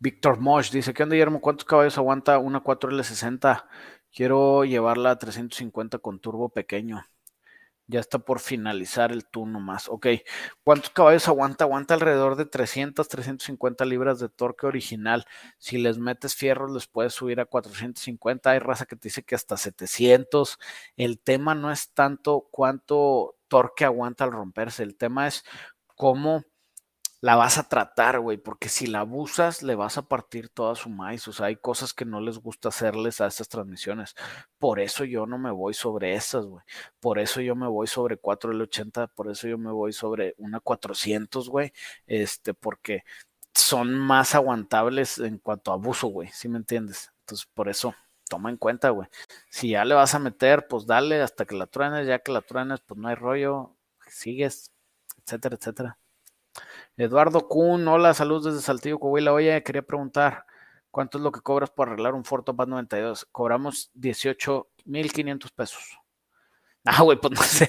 [0.00, 1.40] Víctor Mosh dice, ¿qué onda Guillermo?
[1.40, 3.66] ¿Cuántos caballos aguanta una 4L60?
[4.12, 7.04] Quiero llevarla a 350 con turbo pequeño.
[7.88, 9.88] Ya está por finalizar el turno más.
[9.88, 10.08] Ok,
[10.62, 11.64] ¿cuántos caballos aguanta?
[11.64, 15.24] Aguanta alrededor de 300, 350 libras de torque original.
[15.58, 18.50] Si les metes fierros, les puedes subir a 450.
[18.50, 20.58] Hay raza que te dice que hasta 700.
[20.96, 24.82] El tema no es tanto cuánto torque aguanta al romperse.
[24.82, 25.44] El tema es
[25.96, 26.44] cómo
[27.20, 30.88] la vas a tratar, güey, porque si la abusas, le vas a partir toda su
[30.88, 31.26] maíz.
[31.28, 34.14] O sea, hay cosas que no les gusta hacerles a estas transmisiones.
[34.58, 36.64] Por eso yo no me voy sobre esas, güey.
[37.00, 41.48] Por eso yo me voy sobre 4L80, por eso yo me voy sobre una 400,
[41.48, 41.72] güey.
[42.06, 43.02] Este, porque
[43.54, 46.28] son más aguantables en cuanto a abuso, güey.
[46.32, 47.12] ¿Sí me entiendes?
[47.20, 47.94] Entonces, por eso
[48.28, 49.08] toma en cuenta, güey.
[49.50, 52.42] Si ya le vas a meter, pues dale hasta que la truenes, ya que la
[52.42, 53.76] truenes, pues no hay rollo,
[54.08, 54.72] sigues,
[55.24, 55.98] etcétera, etcétera.
[56.98, 59.32] Eduardo Kuhn, hola, saludos desde Saltillo, Coahuila.
[59.32, 60.44] Oye, quería preguntar,
[60.90, 63.28] ¿cuánto es lo que cobras por arreglar un Ford Topaz 92?
[63.30, 65.82] Cobramos 18,500 pesos.
[66.84, 67.68] Ah, güey, pues no sé,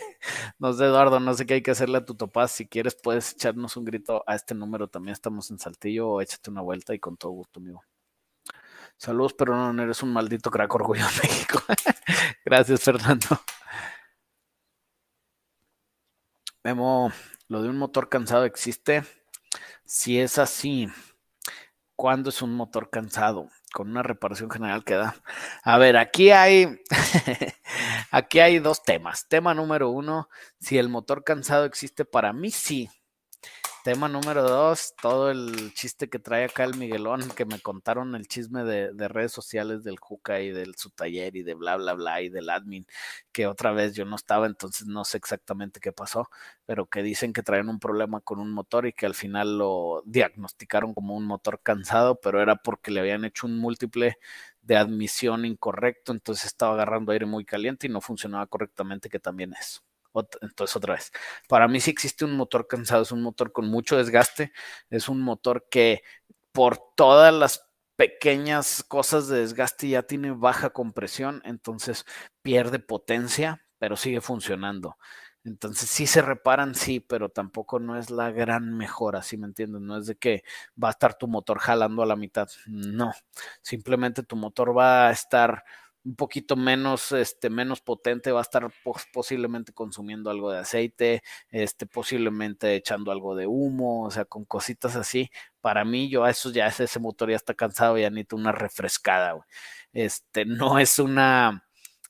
[0.60, 2.52] no sé, Eduardo, no sé qué hay que hacerle a tu Topaz.
[2.52, 4.88] Si quieres, puedes echarnos un grito a este número.
[4.88, 7.84] También estamos en Saltillo o échate una vuelta y con todo gusto, amigo.
[8.96, 11.60] Saludos, pero no eres un maldito crack orgullo de México.
[12.46, 13.28] Gracias, Fernando.
[16.64, 17.12] Memo,
[17.50, 19.04] lo de un motor cansado existe.
[19.92, 20.88] Si es así,
[21.96, 23.50] ¿cuándo es un motor cansado?
[23.74, 25.16] Con una reparación general que da.
[25.64, 26.80] A ver, aquí hay,
[28.12, 29.28] aquí hay dos temas.
[29.28, 32.88] Tema número uno, si el motor cansado existe para mí, sí.
[33.84, 38.28] Tema número dos, todo el chiste que trae acá el Miguelón, que me contaron el
[38.28, 42.22] chisme de, redes sociales del Juca y del su taller y de bla, bla, bla,
[42.22, 42.86] y del admin,
[43.32, 46.30] que otra vez yo no estaba, entonces no sé exactamente qué pasó,
[46.66, 50.04] pero que dicen que traen un problema con un motor y que al final lo
[50.06, 54.18] diagnosticaron como un motor cansado, pero era porque le habían hecho un múltiple
[54.62, 59.54] de admisión incorrecto, entonces estaba agarrando aire muy caliente y no funcionaba correctamente, que también
[59.54, 59.82] es.
[60.42, 61.12] Entonces, otra vez,
[61.48, 64.52] para mí sí existe un motor cansado, es un motor con mucho desgaste,
[64.90, 66.02] es un motor que
[66.52, 72.06] por todas las pequeñas cosas de desgaste ya tiene baja compresión, entonces
[72.42, 74.98] pierde potencia, pero sigue funcionando.
[75.44, 79.82] Entonces sí se reparan, sí, pero tampoco no es la gran mejora, ¿sí me entiendes?
[79.82, 80.44] No es de que
[80.82, 83.14] va a estar tu motor jalando a la mitad, no,
[83.62, 85.64] simplemente tu motor va a estar
[86.10, 88.68] un poquito menos, este, menos potente, va a estar
[89.14, 94.96] posiblemente consumiendo algo de aceite, este, posiblemente echando algo de humo, o sea, con cositas
[94.96, 95.30] así.
[95.62, 99.36] Para mí, yo a eso ya ese motor ya está cansado, ya necesito una refrescada,
[99.94, 101.64] Este, no es una,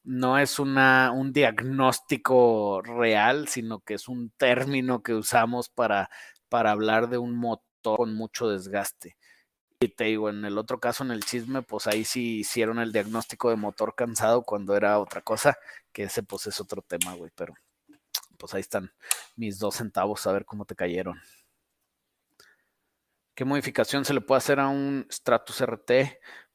[0.03, 6.09] no es una, un diagnóstico real, sino que es un término que usamos para,
[6.49, 7.59] para hablar de un motor
[7.97, 9.17] con mucho desgaste.
[9.81, 12.91] Y te digo, en el otro caso, en el chisme, pues ahí sí hicieron el
[12.91, 15.57] diagnóstico de motor cansado cuando era otra cosa,
[15.93, 17.53] que ese pues es otro tema, güey, pero
[18.37, 18.91] pues ahí están
[19.37, 21.21] mis dos centavos a ver cómo te cayeron.
[23.35, 25.91] ¿Qué modificación se le puede hacer a un Stratus RT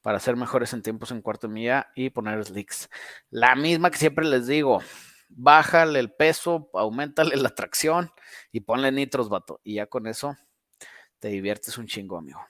[0.03, 2.91] para hacer mejores en tiempos en cuarto milla y poner slicks?
[3.31, 4.81] La misma que siempre les digo.
[5.29, 8.11] Bájale el peso, aumentale la tracción
[8.51, 9.61] y ponle nitros, vato.
[9.63, 10.37] Y ya con eso
[11.17, 12.45] te diviertes un chingo, amigo.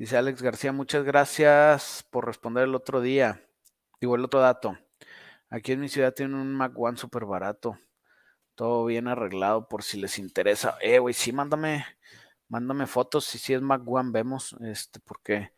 [0.00, 3.46] Dice Alex García, muchas gracias por responder el otro día.
[4.00, 4.78] Digo, el otro dato.
[5.50, 7.78] Aquí en mi ciudad tienen un Mac One súper barato.
[8.54, 10.78] Todo bien arreglado por si les interesa.
[10.80, 11.84] Eh, güey, sí, mándame,
[12.48, 13.26] mándame fotos.
[13.26, 14.56] Si sí es Mac One, vemos.
[14.62, 15.52] Este, porque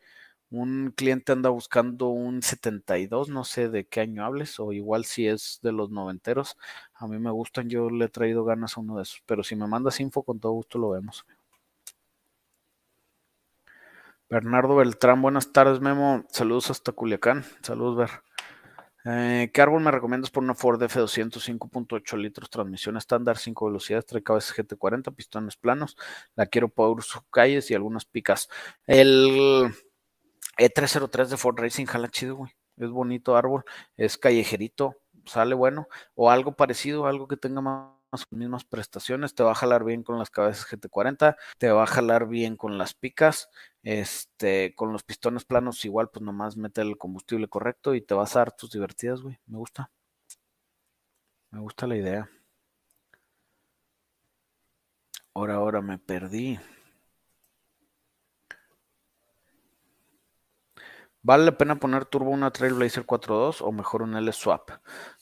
[0.49, 5.25] un cliente anda buscando un 72, no sé de qué año hables, o igual si
[5.25, 6.57] es de los noventeros.
[6.95, 9.23] A mí me gustan, yo le he traído ganas a uno de esos.
[9.25, 11.25] Pero si me mandas info, con todo gusto lo vemos.
[14.33, 16.25] Bernardo Beltrán, buenas tardes, Memo.
[16.31, 17.45] Saludos hasta Culiacán.
[17.61, 18.09] Saludos, Ver.
[19.05, 24.07] Eh, ¿Qué árbol me recomiendas por una Ford F200 5.8 litros, transmisión estándar, 5 velocidades,
[24.07, 25.97] trae cabezas GT40, pistones planos?
[26.33, 28.49] La quiero por sus calles y algunas picas.
[28.87, 29.71] El
[30.57, 32.51] E303 de Ford Racing jala chido, güey.
[32.77, 33.63] Es bonito árbol,
[33.97, 35.87] es callejerito, sale bueno.
[36.15, 37.93] O algo parecido, algo que tenga más
[38.31, 42.27] mismas prestaciones, te va a jalar bien con las cabezas GT40, te va a jalar
[42.27, 43.49] bien con las picas,
[43.83, 48.35] este, con los pistones planos igual, pues nomás mete el combustible correcto y te vas
[48.35, 49.39] a dar tus divertidas, güey.
[49.45, 49.91] Me gusta.
[51.51, 52.29] Me gusta la idea.
[55.35, 56.59] Ahora, ahora me perdí.
[61.21, 64.71] ¿Vale la pena poner turbo una Trailblazer 4.2 o mejor un L-Swap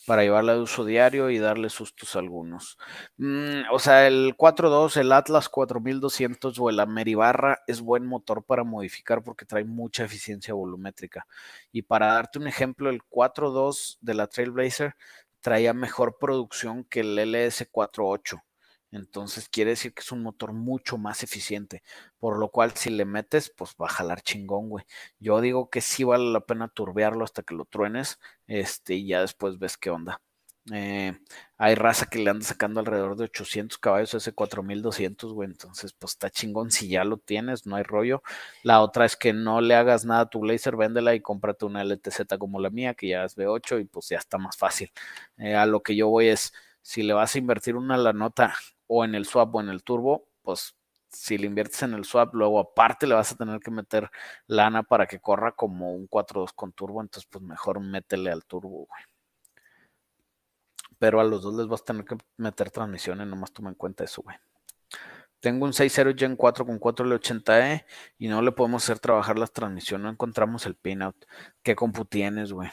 [0.05, 2.77] para llevarla de uso diario y darle sustos a algunos?
[3.17, 8.63] Mm, o sea, el 4.2, el Atlas 4200 o el Ameribarra es buen motor para
[8.63, 11.27] modificar porque trae mucha eficiencia volumétrica.
[11.71, 14.95] Y para darte un ejemplo, el 4.2 de la Trailblazer
[15.41, 18.41] traía mejor producción que el LS 4.8.
[18.91, 21.83] Entonces quiere decir que es un motor mucho más eficiente.
[22.19, 24.85] Por lo cual, si le metes, pues va a jalar chingón, güey.
[25.19, 28.19] Yo digo que sí vale la pena turbearlo hasta que lo truenes.
[28.47, 30.21] Este, y ya después ves qué onda.
[30.71, 31.17] Eh,
[31.57, 35.49] hay raza que le anda sacando alrededor de 800 caballos ese 4200, güey.
[35.49, 38.21] Entonces, pues está chingón si ya lo tienes, no hay rollo.
[38.63, 41.81] La otra es que no le hagas nada a tu Blazer, véndela y cómprate una
[41.83, 44.91] LTZ como la mía, que ya es V8 y pues ya está más fácil.
[45.37, 48.53] Eh, a lo que yo voy es, si le vas a invertir una la nota
[48.93, 50.75] o en el swap o en el turbo, pues
[51.07, 54.11] si le inviertes en el swap, luego aparte le vas a tener que meter
[54.47, 58.87] lana para que corra como un 4.2 con turbo, entonces pues mejor métele al turbo,
[58.87, 59.03] güey.
[60.99, 64.03] Pero a los dos les vas a tener que meter transmisiones, nomás toma en cuenta
[64.03, 64.35] eso, güey.
[65.39, 67.85] Tengo un 6.0 Gen 4 con 4L80E
[68.19, 71.15] y no le podemos hacer trabajar las transmisiones, no encontramos el pinout.
[71.63, 72.69] ¿Qué compu tienes, güey?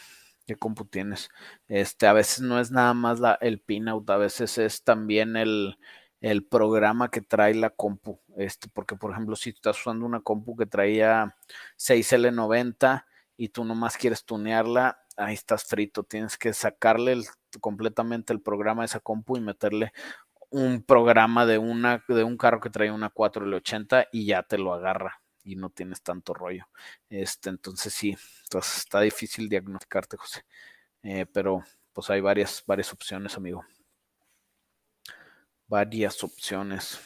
[0.47, 1.31] ¿Qué compu tienes?
[1.69, 5.79] Este, a veces no es nada más el pinout, a veces es también el,
[6.21, 8.21] el programa que trae la compu.
[8.37, 11.37] Este, porque, por ejemplo, si estás usando una compu que traía
[11.77, 13.05] 6L90
[13.37, 16.03] y tú nomás quieres tunearla, ahí estás frito.
[16.05, 17.23] Tienes que sacarle
[17.61, 19.93] completamente el programa de esa compu y meterle
[20.51, 24.73] un programa de, una, de un carro que trae una 4L80 y ya te lo
[24.73, 26.67] agarra y no tienes tanto rollo.
[27.11, 30.45] Este, entonces sí, entonces está difícil diagnosticarte, José.
[31.03, 33.65] Eh, pero pues hay varias, varias opciones, amigo
[35.69, 37.01] varias opciones.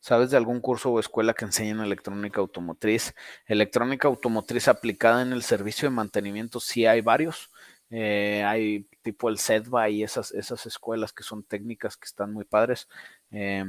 [0.00, 3.14] ¿Sabes de algún curso o escuela que enseñen electrónica automotriz?
[3.46, 7.50] Electrónica automotriz aplicada en el servicio de mantenimiento, sí hay varios.
[7.90, 12.44] Eh, hay tipo el SEDVA y esas, esas escuelas que son técnicas que están muy
[12.44, 12.88] padres,
[13.32, 13.64] eh,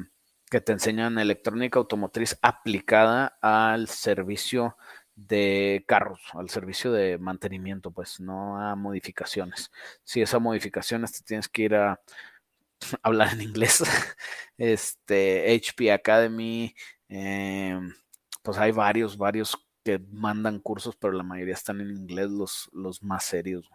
[0.49, 4.77] que te enseñan electrónica automotriz aplicada al servicio
[5.15, 9.71] de carros, al servicio de mantenimiento, pues no a modificaciones.
[10.03, 11.99] Si esa modificaciones te tienes que ir a
[13.03, 13.83] hablar en inglés.
[14.57, 16.75] Este, HP Academy,
[17.09, 17.91] em,
[18.43, 23.01] pues hay varios, varios que mandan cursos, pero la mayoría están en inglés, los, los
[23.01, 23.67] más serios.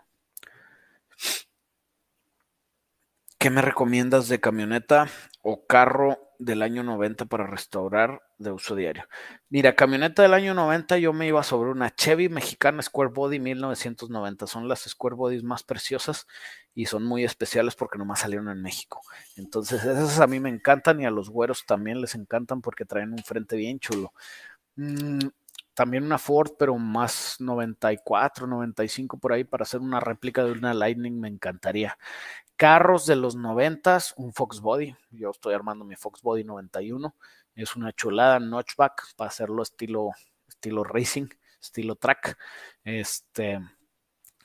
[3.38, 5.08] ¿Qué me recomiendas de camioneta
[5.42, 9.04] o carro del año 90 para restaurar de uso diario?
[9.48, 14.46] Mira, camioneta del año 90 yo me iba sobre una Chevy mexicana Square Body 1990.
[14.46, 16.26] Son las Square Bodies más preciosas
[16.74, 19.00] y son muy especiales porque nomás salieron en México.
[19.36, 23.12] Entonces esas a mí me encantan y a los güeros también les encantan porque traen
[23.12, 24.12] un frente bien chulo.
[24.76, 25.18] Mm,
[25.76, 30.72] también una Ford, pero más 94, 95 por ahí para hacer una réplica de una
[30.72, 31.98] Lightning me encantaría.
[32.56, 34.96] Carros de los 90, un Fox Body.
[35.10, 37.14] Yo estoy armando mi Fox Body 91.
[37.56, 40.10] Es una chulada notchback para hacerlo estilo,
[40.46, 41.26] estilo racing,
[41.60, 42.36] estilo track.
[42.84, 43.58] Este,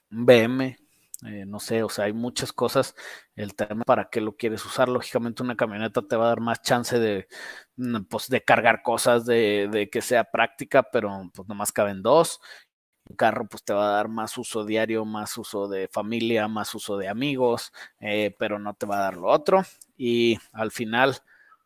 [0.09, 0.77] BM,
[1.25, 2.95] eh, no sé, o sea, hay muchas cosas.
[3.35, 4.87] El tema para qué lo quieres usar.
[4.89, 7.27] Lógicamente, una camioneta te va a dar más chance de,
[7.75, 12.39] mm, pues, de cargar cosas, de, que sea práctica, pero pues nomás caben dos.
[13.09, 16.73] Un carro, pues te va a dar más uso diario, más uso de familia, más
[16.75, 19.63] uso de amigos, eh, pero no te va a dar lo otro.
[19.97, 21.17] Y al final,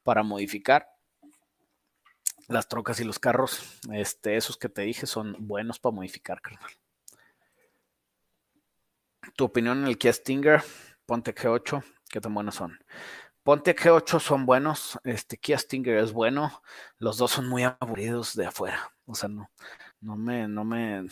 [0.03, 0.94] para modificar,
[2.47, 6.71] las trocas y los carros, este, esos que te dije, son buenos para modificar, carnal
[9.35, 10.63] tu opinión en el Kia Stinger,
[11.05, 12.79] Ponte G8, ¿qué tan buenos son?
[13.43, 16.61] Ponte G8 son buenos, este Kia Stinger es bueno,
[16.97, 19.49] los dos son muy aburridos de afuera, o sea, no,
[19.99, 21.05] no me, no me,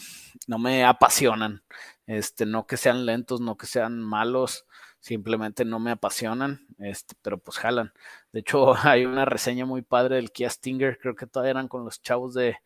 [0.48, 1.64] no me apasionan,
[2.08, 4.66] este, no que sean lentos, no que sean malos,
[5.00, 7.94] simplemente no me apasionan, este, pero pues jalan.
[8.34, 11.86] De hecho, hay una reseña muy padre del Kia Stinger, creo que todavía eran con
[11.86, 12.58] los chavos de,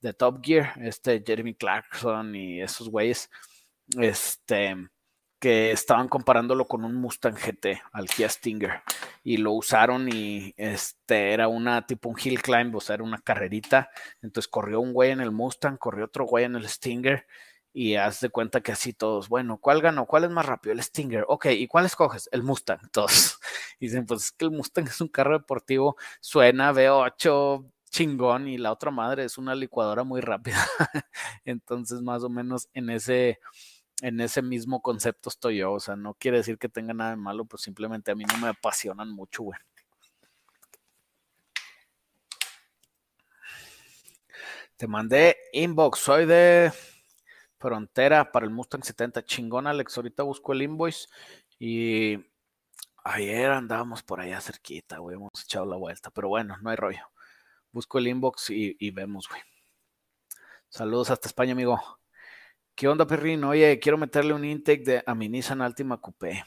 [0.00, 3.28] de Top Gear, este Jeremy Clarkson y esos güeyes
[3.98, 4.76] este,
[5.40, 8.82] que estaban comparándolo con un Mustang GT, al Kia Stinger,
[9.24, 13.18] y lo usaron y este era una tipo un hill climb, o sea, era una
[13.18, 13.90] carrerita,
[14.22, 17.26] entonces corrió un güey en el Mustang, corrió otro güey en el Stinger,
[17.78, 20.06] y haz de cuenta que así todos, bueno, ¿cuál ganó?
[20.06, 20.72] ¿Cuál es más rápido?
[20.72, 21.26] El Stinger.
[21.28, 22.26] Ok, ¿y cuál escoges?
[22.32, 23.38] El Mustang, todos.
[23.78, 28.72] Dicen, pues es que el Mustang es un carro deportivo, suena V8, chingón, y la
[28.72, 30.66] otra madre es una licuadora muy rápida.
[31.44, 33.40] Entonces, más o menos en ese
[34.00, 35.72] en ese mismo concepto estoy yo.
[35.72, 38.38] O sea, no quiere decir que tenga nada de malo, pues simplemente a mí no
[38.38, 39.58] me apasionan mucho, güey.
[44.78, 46.72] Te mandé inbox, soy de
[47.58, 49.24] Frontera para el Mustang 70.
[49.24, 49.96] Chingón, Alex.
[49.96, 51.08] Ahorita busco el invoice
[51.58, 52.18] y
[53.04, 55.16] ayer andábamos por allá cerquita, güey.
[55.16, 57.10] Hemos echado la vuelta, pero bueno, no hay rollo.
[57.72, 59.42] Busco el inbox y, vemos, güey.
[60.68, 61.80] Saludos hasta España, amigo.
[62.74, 63.44] ¿Qué onda, perrín?
[63.44, 66.44] Oye, quiero meterle un intake de a mi Nissan Altima Coupé.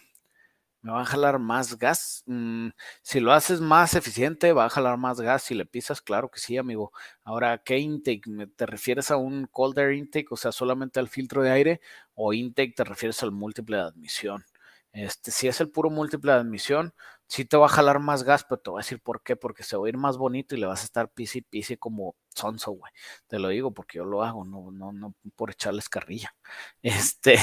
[0.81, 2.23] ¿Me va a jalar más gas?
[2.25, 2.69] Mm,
[3.01, 5.43] si lo haces más eficiente, va a jalar más gas.
[5.43, 6.93] Si le pisas, claro que sí, amigo.
[7.23, 8.21] Ahora, ¿qué intake?
[8.55, 11.81] ¿Te refieres a un cold air intake, o sea, solamente al filtro de aire?
[12.15, 14.45] ¿O intake te refieres al múltiple de admisión?
[14.91, 16.93] Este, si es el puro múltiple de admisión,
[17.27, 19.63] sí te va a jalar más gas, pero te voy a decir por qué, porque
[19.63, 22.71] se va a ir más bonito y le vas a estar pisi pisi como sonso,
[22.71, 22.91] güey.
[23.27, 26.35] Te lo digo porque yo lo hago, no, no, no por echarles carrilla.
[26.81, 27.37] Este,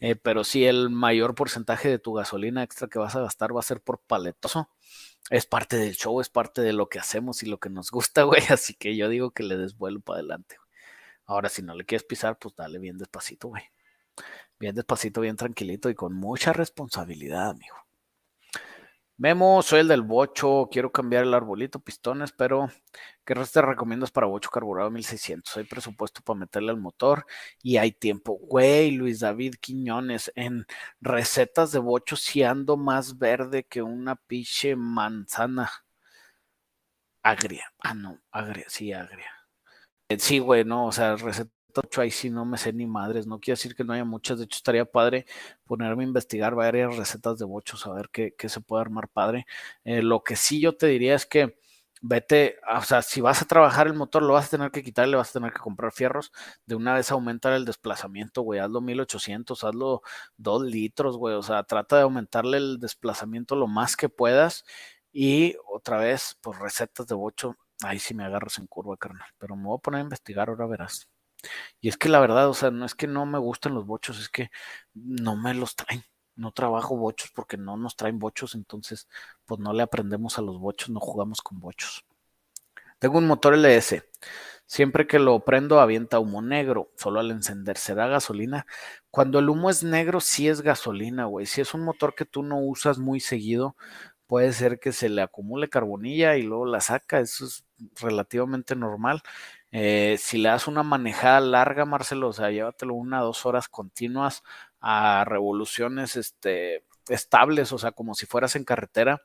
[0.00, 3.60] eh, pero sí el mayor porcentaje de tu gasolina extra que vas a gastar va
[3.60, 4.68] a ser por paletoso.
[5.30, 8.22] Es parte del show, es parte de lo que hacemos y lo que nos gusta,
[8.24, 8.42] güey.
[8.50, 10.56] Así que yo digo que le des vuelo para adelante.
[11.26, 13.64] Ahora, si no le quieres pisar, pues dale bien despacito, güey.
[14.58, 17.76] Bien despacito, bien tranquilito y con mucha responsabilidad, amigo.
[19.16, 22.68] Memo, soy el del bocho, quiero cambiar el arbolito, pistones, pero
[23.24, 25.56] ¿qué te recomiendas para bocho carburado 1600?
[25.56, 27.24] Hay presupuesto para meterle al motor
[27.62, 28.38] y hay tiempo.
[28.42, 30.66] Güey, Luis David Quiñones, en
[31.00, 35.70] recetas de bocho si ando más verde que una piche manzana.
[37.22, 37.72] Agria.
[37.78, 39.30] Ah, no, agria, sí, agria.
[40.08, 41.16] Eh, sí, güey, no, o sea,
[41.82, 44.38] receta ahí sí no me sé ni madres, no quiere decir que no haya muchas,
[44.38, 45.26] de hecho estaría padre
[45.64, 49.46] ponerme a investigar varias recetas de bochos, a ver qué, se puede armar padre.
[49.84, 51.58] Eh, lo que sí yo te diría es que
[52.06, 55.08] vete, o sea, si vas a trabajar el motor, lo vas a tener que quitar,
[55.08, 56.32] le vas a tener que comprar fierros,
[56.66, 60.02] de una vez aumentar el desplazamiento, güey, hazlo 1800, hazlo
[60.36, 64.64] 2 litros, güey, o sea, trata de aumentarle el desplazamiento lo más que puedas
[65.12, 69.56] y otra vez, pues recetas de bocho, ahí sí me agarras en curva, carnal, pero
[69.56, 71.08] me voy a poner a investigar, ahora verás.
[71.80, 74.20] Y es que la verdad, o sea, no es que no me gusten los bochos,
[74.20, 74.50] es que
[74.94, 76.04] no me los traen.
[76.36, 79.08] No trabajo bochos porque no nos traen bochos, entonces
[79.44, 82.04] pues no le aprendemos a los bochos, no jugamos con bochos.
[82.98, 84.02] Tengo un motor LS.
[84.66, 88.66] Siempre que lo prendo avienta humo negro, solo al encenderse da gasolina.
[89.10, 91.46] Cuando el humo es negro, sí es gasolina, güey.
[91.46, 93.76] Si es un motor que tú no usas muy seguido,
[94.26, 97.20] puede ser que se le acumule carbonilla y luego la saca.
[97.20, 97.66] Eso es
[98.00, 99.22] relativamente normal.
[99.76, 104.44] Eh, si le das una manejada larga, Marcelo, o sea, llévatelo una dos horas continuas
[104.80, 109.22] a revoluciones este, estables, o sea, como si fueras en carretera.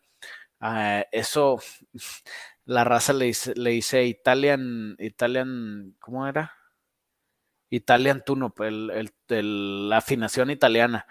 [0.59, 1.59] Ah, eso,
[2.65, 6.53] la raza le dice, le dice Italian, Italian, ¿cómo era?
[7.69, 11.05] Italian Tuno, el, la afinación italiana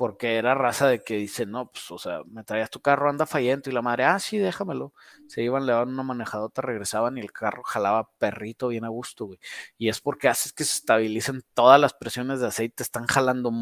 [0.00, 3.26] porque era raza de que dice, no, pues, o sea, me traías tu carro, anda
[3.26, 4.94] fallento, y la madre, ah, sí, déjamelo.
[5.26, 9.26] Se iban, le daban una manejadota, regresaban y el carro jalaba perrito bien a gusto,
[9.26, 9.38] güey.
[9.76, 13.52] Y es porque haces que se estabilicen todas las presiones de aceite, están jalando,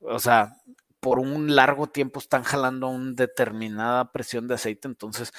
[0.00, 0.56] o sea,
[1.00, 5.32] por un largo tiempo están jalando una determinada presión de aceite, entonces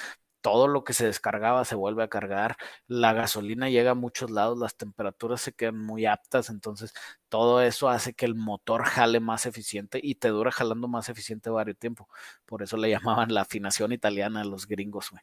[0.44, 4.58] todo lo que se descargaba se vuelve a cargar, la gasolina llega a muchos lados,
[4.58, 6.92] las temperaturas se quedan muy aptas, entonces
[7.30, 11.48] todo eso hace que el motor jale más eficiente y te dura jalando más eficiente
[11.48, 12.08] varios tiempo.
[12.44, 15.22] Por eso le llamaban la afinación italiana a los gringos, güey.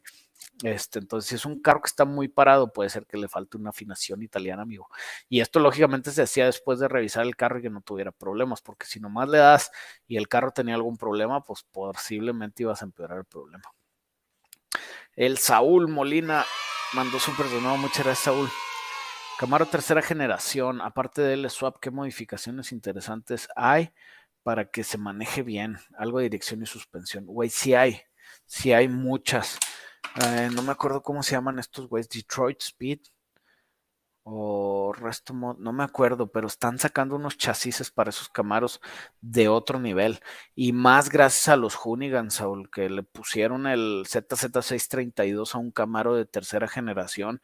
[0.64, 3.56] Este, entonces, si es un carro que está muy parado, puede ser que le falte
[3.56, 4.88] una afinación italiana, amigo.
[5.28, 8.60] Y esto lógicamente se hacía después de revisar el carro y que no tuviera problemas,
[8.60, 9.70] porque si nomás le das
[10.08, 13.64] y el carro tenía algún problema, pues posiblemente ibas a empeorar el problema.
[15.14, 16.46] El Saúl Molina
[16.94, 17.76] mandó súper nuevo.
[17.76, 18.48] Muchas gracias, Saúl.
[19.38, 20.80] Camaro tercera generación.
[20.80, 23.92] Aparte del swap, ¿qué modificaciones interesantes hay
[24.42, 25.76] para que se maneje bien?
[25.98, 27.26] Algo de dirección y suspensión.
[27.26, 28.00] Güey, sí hay.
[28.46, 29.58] Sí hay muchas.
[30.24, 32.08] Eh, no me acuerdo cómo se llaman estos güeyes.
[32.08, 33.00] Detroit Speed
[34.24, 38.80] o Resto no me acuerdo, pero están sacando unos chasis para esos Camaros
[39.20, 40.20] de otro nivel.
[40.54, 46.14] Y más gracias a los Hoonigans, Saul, que le pusieron el ZZ632 a un Camaro
[46.14, 47.42] de tercera generación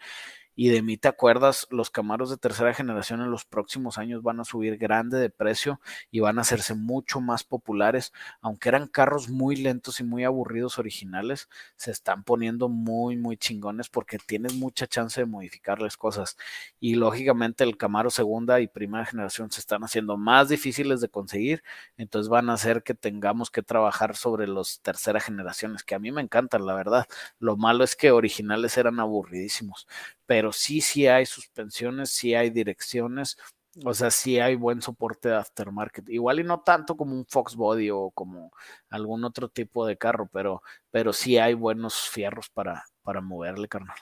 [0.60, 4.40] y de mí te acuerdas, los Camaros de tercera generación en los próximos años van
[4.40, 5.80] a subir grande de precio
[6.10, 10.80] y van a hacerse mucho más populares, aunque eran carros muy lentos y muy aburridos
[10.80, 16.36] originales, se están poniendo muy, muy chingones porque tienes mucha chance de modificarles cosas.
[16.80, 21.62] Y lógicamente el Camaro segunda y primera generación se están haciendo más difíciles de conseguir,
[21.96, 26.10] entonces van a hacer que tengamos que trabajar sobre los tercera generaciones, que a mí
[26.10, 27.06] me encantan, la verdad.
[27.38, 29.86] Lo malo es que originales eran aburridísimos
[30.28, 33.38] pero sí, sí hay suspensiones, sí hay direcciones,
[33.82, 36.10] o sea, sí hay buen soporte de aftermarket.
[36.10, 38.52] Igual y no tanto como un Fox Body o como
[38.90, 43.96] algún otro tipo de carro, pero, pero sí hay buenos fierros para, para moverle, carnal.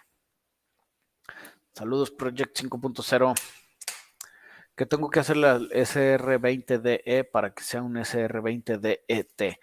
[1.73, 3.33] Saludos, Project 5.0.
[4.75, 9.59] ¿Qué tengo que hacer la SR20DE para que sea un SR20DET?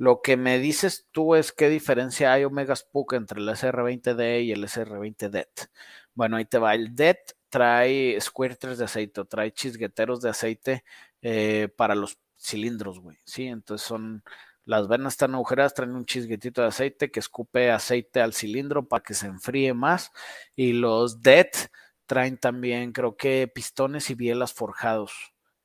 [0.00, 4.52] Lo que me dices tú es qué diferencia hay Omega Spook entre el SR20DE y
[4.52, 5.68] el SR20DET.
[6.14, 6.74] Bueno, ahí te va.
[6.74, 10.84] El DET trae squirters de aceite, trae chisgueteros de aceite
[11.22, 13.18] eh, para los cilindros, güey.
[13.24, 14.22] Sí, entonces son
[14.64, 19.02] las venas están agujeradas, traen un chisguetito de aceite que escupe aceite al cilindro para
[19.02, 20.10] que se enfríe más.
[20.54, 21.70] Y los DET
[22.06, 25.12] traen también, creo que pistones y bielas forjados.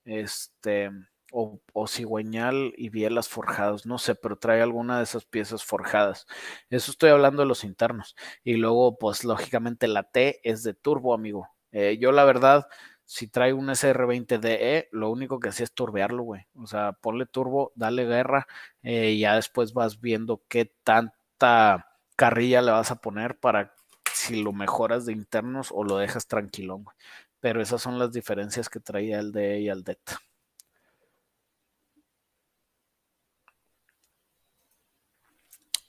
[0.06, 0.92] Este
[1.32, 6.28] o, cigüeñal y bielas forjados, no sé, pero trae alguna de esas piezas forjadas.
[6.70, 8.16] Eso estoy hablando de los internos.
[8.44, 11.50] Y luego, pues lógicamente la T es de turbo, amigo.
[11.72, 12.68] Eh, yo la verdad,
[13.06, 16.46] si trae un SR20DE, lo único que hacía es turbearlo, güey.
[16.56, 18.48] O sea, ponle turbo, dale guerra,
[18.84, 23.74] eh, y ya después vas viendo qué tanta carrilla le vas a poner para
[24.14, 26.96] si lo mejoras de internos o lo dejas tranquilón, güey.
[27.40, 30.00] Pero esas son las diferencias que traía el DE y el DET.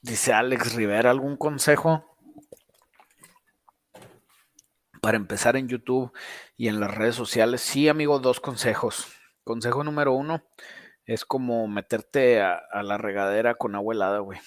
[0.06, 2.16] Dice Alex Rivera, ¿algún consejo
[5.02, 6.12] para empezar en YouTube
[6.56, 7.60] y en las redes sociales?
[7.60, 9.08] Sí, amigo, dos consejos.
[9.42, 10.44] Consejo número uno
[11.06, 14.38] es como meterte a, la regadera con agua helada, güey.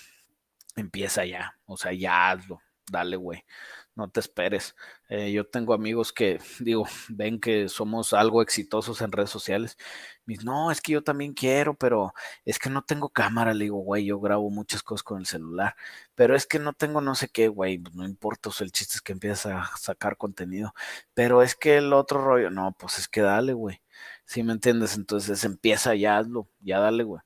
[0.78, 3.44] Empieza ya, o sea, ya hazlo, dale, güey
[4.00, 4.76] no te esperes.
[5.10, 9.78] Eh, yo tengo amigos que, digo, ven que somos algo exitosos en redes sociales.
[10.26, 12.14] Me no, es que yo también quiero, pero
[12.46, 13.54] es que no tengo cámara.
[13.54, 15.76] Le digo, güey, yo grabo muchas cosas con el celular,
[16.16, 18.72] pero es que no tengo no sé qué, güey, pues no importa, o sea, el
[18.72, 20.74] chiste es que empiezas a sacar contenido.
[21.14, 23.82] Pero es que el otro rollo, no, pues es que dale, güey.
[24.26, 24.96] ¿Sí me entiendes?
[24.96, 27.22] Entonces empieza, ya hazlo, ya dale, güey.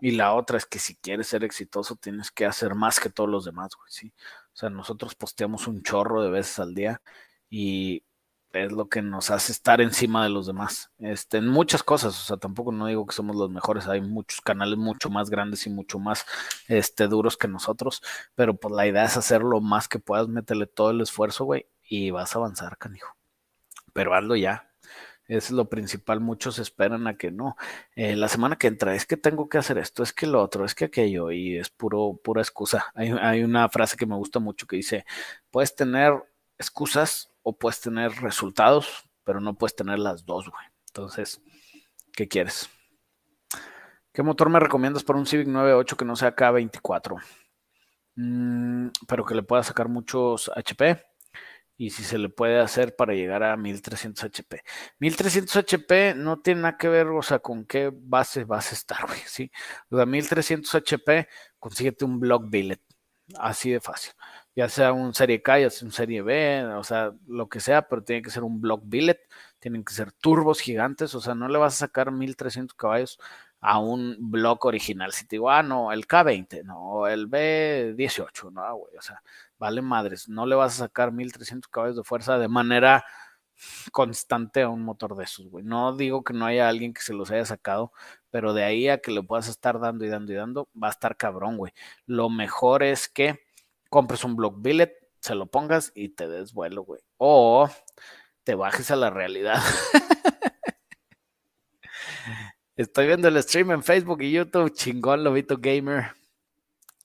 [0.00, 3.28] Y la otra es que si quieres ser exitoso tienes que hacer más que todos
[3.28, 4.12] los demás, güey, ¿sí?
[4.52, 7.02] O sea, nosotros posteamos un chorro de veces al día
[7.50, 8.04] y
[8.52, 10.90] es lo que nos hace estar encima de los demás.
[10.98, 14.40] Este, en muchas cosas, o sea, tampoco no digo que somos los mejores, hay muchos
[14.40, 16.24] canales mucho más grandes y mucho más
[16.68, 18.02] este, duros que nosotros,
[18.34, 21.66] pero pues la idea es hacer lo más que puedas, meterle todo el esfuerzo, güey,
[21.82, 23.16] y vas a avanzar, canijo.
[23.92, 24.67] Pero hazlo ya,
[25.28, 27.56] es lo principal, muchos esperan a que no.
[27.94, 30.64] Eh, la semana que entra es que tengo que hacer esto, es que lo otro,
[30.64, 32.86] es que aquello, y es puro, pura excusa.
[32.94, 35.04] Hay, hay una frase que me gusta mucho que dice,
[35.50, 36.14] puedes tener
[36.58, 40.64] excusas o puedes tener resultados, pero no puedes tener las dos, güey.
[40.86, 41.42] Entonces,
[42.14, 42.70] ¿qué quieres?
[44.12, 47.22] ¿Qué motor me recomiendas para un Civic 9.8 que no sea K24?
[48.16, 51.07] Mm, pero que le pueda sacar muchos HP
[51.78, 54.62] y si se le puede hacer para llegar a 1300 HP.
[54.98, 58.98] 1300 HP no tiene nada que ver, o sea, con qué base vas a estar,
[59.06, 59.50] güey, ¿sí?
[59.90, 62.82] O sea, 1300 HP, consíguete un block billet,
[63.38, 64.12] así de fácil.
[64.56, 67.88] Ya sea un serie K, ya sea un serie B, o sea, lo que sea,
[67.88, 69.20] pero tiene que ser un block billet,
[69.60, 73.20] tienen que ser turbos gigantes, o sea, no le vas a sacar 1300 caballos
[73.60, 75.12] a un block original.
[75.12, 79.22] Si te digo, ah, no, el K20, no, el B18, no, güey, o sea,
[79.58, 83.04] vale madres, no le vas a sacar 1300 caballos de fuerza de manera
[83.92, 85.64] constante a un motor de esos, güey.
[85.64, 87.92] No digo que no haya alguien que se los haya sacado,
[88.30, 90.90] pero de ahí a que le puedas estar dando y dando y dando, va a
[90.90, 91.72] estar cabrón, güey.
[92.06, 93.40] Lo mejor es que
[93.90, 97.00] compres un block billet, se lo pongas y te des vuelo, güey.
[97.16, 97.68] O
[98.44, 99.60] te bajes a la realidad.
[102.78, 104.72] Estoy viendo el stream en Facebook y YouTube.
[104.72, 106.12] Chingón, Lobito Gamer.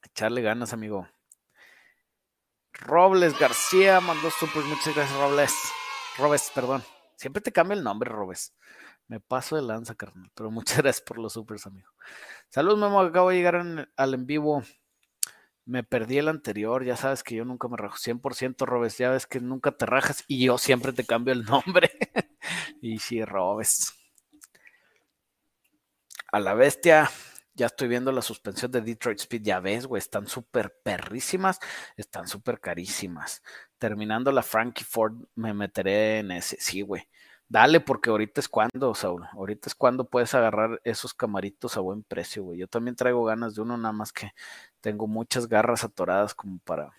[0.03, 1.07] Echarle ganas, amigo.
[2.74, 4.63] Robles García mandó super.
[4.65, 5.55] Muchas gracias, Robles.
[6.19, 6.84] Robes, perdón.
[7.15, 8.53] Siempre te cambia el nombre, Robes.
[9.07, 10.30] Me paso de lanza, carnal.
[10.36, 11.89] Pero muchas gracias por los supers, amigo.
[12.49, 13.01] Saludos, Memo.
[13.01, 14.61] Acabo de llegar al en vivo.
[15.65, 16.84] Me perdí el anterior.
[16.84, 17.95] Ya sabes que yo nunca me rajo.
[17.97, 18.99] 100% Robes.
[18.99, 21.89] Ya ves que nunca te rajas y yo siempre te cambio el nombre.
[22.80, 24.03] y sí, Robes.
[26.34, 27.11] A la bestia.
[27.53, 29.43] Ya estoy viendo la suspensión de Detroit Speed.
[29.43, 29.99] Ya ves, güey.
[29.99, 31.59] Están súper perrísimas.
[31.95, 33.43] Están súper carísimas.
[33.77, 36.57] Terminando la Frankie Ford, me meteré en ese.
[36.59, 37.07] Sí, güey.
[37.47, 39.27] Dale, porque ahorita es cuando, Saúl.
[39.34, 42.57] Ahorita es cuando puedes agarrar esos camaritos a buen precio, güey.
[42.57, 44.31] Yo también traigo ganas de uno, nada más que
[44.81, 46.93] tengo muchas garras atoradas como para,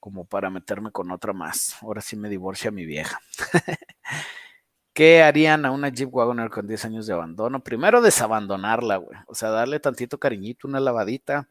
[0.00, 1.76] como para meterme con otra más.
[1.82, 3.20] Ahora sí me divorcia mi vieja.
[4.96, 7.62] ¿Qué harían a una Jeep Wagoner con 10 años de abandono?
[7.62, 9.18] Primero desabandonarla, güey.
[9.26, 11.50] O sea, darle tantito cariñito, una lavadita,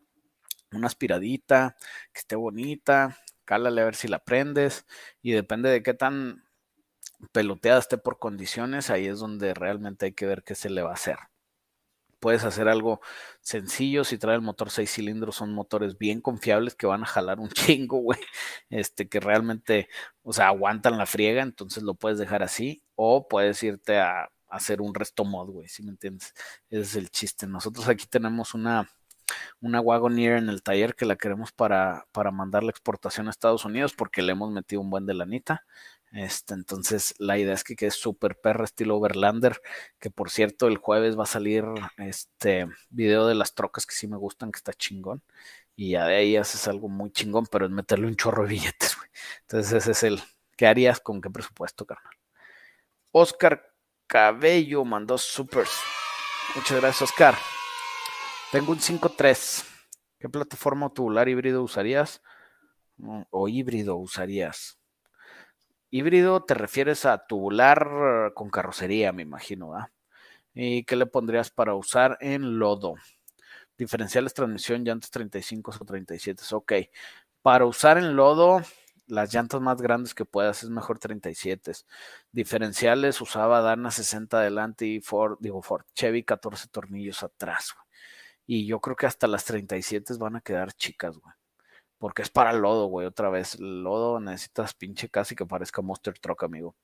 [0.71, 1.75] una aspiradita,
[2.11, 4.87] que esté bonita, cálale a ver si la prendes.
[5.21, 6.43] Y depende de qué tan
[7.33, 10.91] peloteada esté por condiciones, ahí es donde realmente hay que ver qué se le va
[10.91, 11.17] a hacer.
[12.19, 12.99] Puedes hacer algo
[13.41, 17.39] sencillo, si trae el motor 6 cilindros, son motores bien confiables que van a jalar
[17.39, 18.19] un chingo, güey,
[18.71, 19.87] este, que realmente,
[20.23, 24.81] o sea, aguantan la friega, entonces lo puedes dejar así, o puedes irte a, hacer
[24.81, 26.33] un resto mod, güey, si me entiendes?
[26.69, 27.47] Ese es el chiste.
[27.47, 28.89] Nosotros aquí tenemos una,
[29.61, 33.93] una en el taller que la queremos para, para mandar la exportación a Estados Unidos
[33.93, 35.65] porque le hemos metido un buen de lanita.
[36.11, 39.61] Este, entonces, la idea es que quede súper perra estilo Overlander,
[39.99, 41.65] que por cierto, el jueves va a salir
[41.97, 45.21] este video de las trocas que sí me gustan, que está chingón.
[45.75, 48.95] Y ya de ahí haces algo muy chingón, pero es meterle un chorro de billetes,
[48.97, 49.09] güey.
[49.41, 50.21] Entonces, ese es el.
[50.57, 52.14] ¿Qué harías con qué presupuesto, carnal?
[53.17, 53.73] Oscar
[54.07, 55.79] Cabello mandó supers.
[56.53, 57.33] Muchas gracias, Oscar.
[58.51, 59.63] Tengo un 5.3.
[60.19, 62.21] ¿Qué plataforma tubular híbrido usarías?
[63.29, 64.77] O híbrido usarías.
[65.91, 69.89] Híbrido te refieres a tubular con carrocería, me imagino, ¿ah?
[70.53, 72.95] ¿Y qué le pondrías para usar en lodo?
[73.77, 76.43] Diferenciales, transmisión, llantas 35 o 37.
[76.51, 76.73] Ok.
[77.41, 78.61] Para usar en lodo,
[79.07, 81.71] las llantas más grandes que puedas es mejor 37.
[82.31, 87.75] Diferenciales usaba Dana 60 adelante y Ford, digo Ford, Chevy 14 tornillos atrás.
[88.47, 91.33] Y yo creo que hasta las 37 van a quedar chicas, güey
[91.97, 93.59] porque es para lodo, güey, otra vez.
[93.59, 96.75] lodo necesitas pinche casi que parezca Monster Truck, amigo.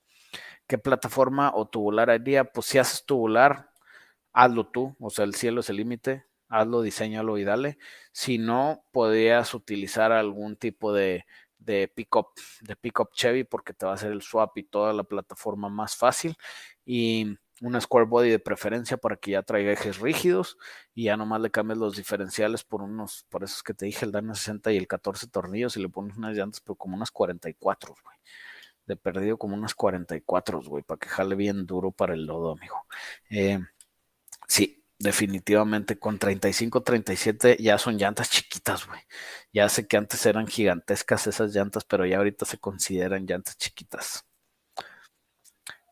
[0.67, 2.45] ¿Qué plataforma o tubular haría?
[2.45, 3.71] Pues si haces tubular,
[4.33, 7.77] hazlo tú, o sea, el cielo es el límite, hazlo, diseñalo y dale.
[8.13, 11.25] Si no, podrías utilizar algún tipo de,
[11.61, 12.27] de pickup,
[12.61, 15.95] de pickup Chevy, porque te va a hacer el swap y toda la plataforma más
[15.95, 16.35] fácil.
[16.85, 20.57] Y una square body de preferencia para que ya traiga ejes rígidos
[20.95, 24.11] y ya nomás le cambies los diferenciales por unos, por esos que te dije, el
[24.11, 27.95] Dana 60 y el 14 tornillos y le pones unas llantas, pero como unas 44,
[28.03, 28.17] güey.
[28.87, 32.85] De perdido como unas 44, güey, para que jale bien duro para el lodo, amigo.
[33.29, 33.59] Eh,
[34.47, 38.99] sí, definitivamente con 35, 37 ya son llantas chiquitas, güey.
[39.53, 44.25] Ya sé que antes eran gigantescas esas llantas, pero ya ahorita se consideran llantas chiquitas.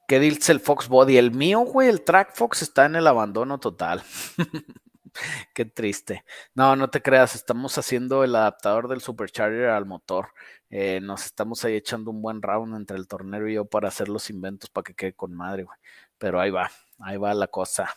[0.07, 1.17] ¿Qué dice el Fox Body?
[1.17, 4.03] El mío, güey, el Track Fox está en el abandono total.
[5.53, 6.23] Qué triste.
[6.55, 10.29] No, no te creas, estamos haciendo el adaptador del Supercharger al motor.
[10.69, 14.09] Eh, nos estamos ahí echando un buen round entre el tornero y yo para hacer
[14.09, 15.77] los inventos para que quede con madre, güey.
[16.17, 17.89] Pero ahí va, ahí va la cosa.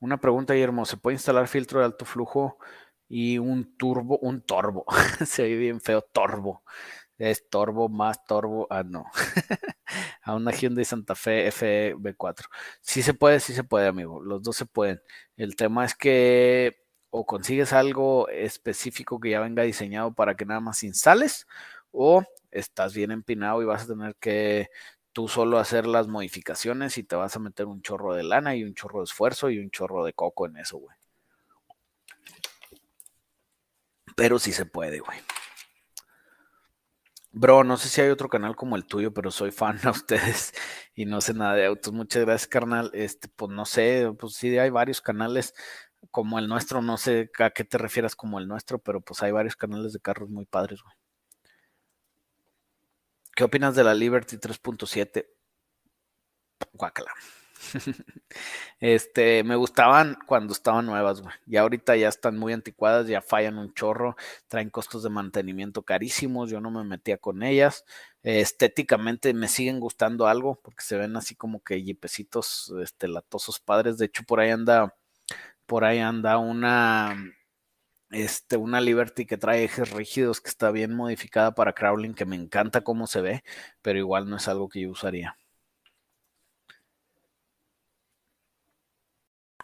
[0.00, 2.58] Una pregunta, Guillermo, ¿se puede instalar filtro de alto flujo
[3.08, 4.84] y un turbo, un torbo?
[5.26, 6.62] Se ve bien feo, torbo
[7.18, 9.06] es Torbo más Torbo, ah, no,
[10.22, 12.46] a una Hyundai Santa Fe FB4.
[12.80, 15.00] Sí se puede, sí se puede, amigo, los dos se pueden.
[15.36, 16.78] El tema es que
[17.10, 21.46] o consigues algo específico que ya venga diseñado para que nada más instales,
[21.90, 24.68] o estás bien empinado y vas a tener que
[25.12, 28.64] tú solo hacer las modificaciones y te vas a meter un chorro de lana y
[28.64, 30.96] un chorro de esfuerzo y un chorro de coco en eso, güey.
[34.16, 35.18] Pero sí se puede, güey.
[37.30, 40.52] Bro, no sé si hay otro canal como el tuyo, pero soy fan a ustedes
[40.94, 41.92] y no sé nada de autos.
[41.92, 42.90] Muchas gracias, carnal.
[42.94, 45.54] Este, pues no sé, pues sí hay varios canales
[46.10, 49.32] como el nuestro, no sé a qué te refieras como el nuestro, pero pues hay
[49.32, 50.94] varios canales de carros muy padres, güey.
[53.38, 55.24] ¿Qué opinas de la Liberty 3.7?
[56.72, 57.12] Guácala.
[58.80, 61.32] este, me gustaban cuando estaban nuevas, güey.
[61.46, 64.16] Y ahorita ya están muy anticuadas, ya fallan un chorro,
[64.48, 67.84] traen costos de mantenimiento carísimos, yo no me metía con ellas.
[68.24, 73.98] estéticamente me siguen gustando algo, porque se ven así como que jipecitos, este, latosos padres.
[73.98, 74.96] De hecho, por ahí anda,
[75.64, 77.16] por ahí anda una,
[78.10, 82.36] este, una Liberty que trae ejes rígidos, que está bien modificada para crawling, que me
[82.36, 83.44] encanta cómo se ve,
[83.82, 85.36] pero igual no es algo que yo usaría.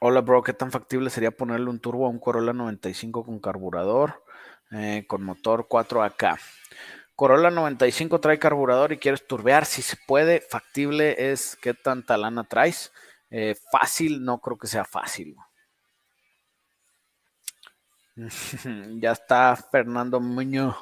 [0.00, 4.22] Hola, bro, ¿qué tan factible sería ponerle un turbo a un Corolla 95 con carburador,
[4.70, 6.38] eh, con motor 4AK?
[7.16, 12.44] Corolla 95 trae carburador y quieres turbear, si se puede, factible es qué tanta lana
[12.44, 12.92] traes.
[13.30, 15.36] Eh, fácil, no creo que sea fácil.
[19.00, 20.76] ya está Fernando Muñoz.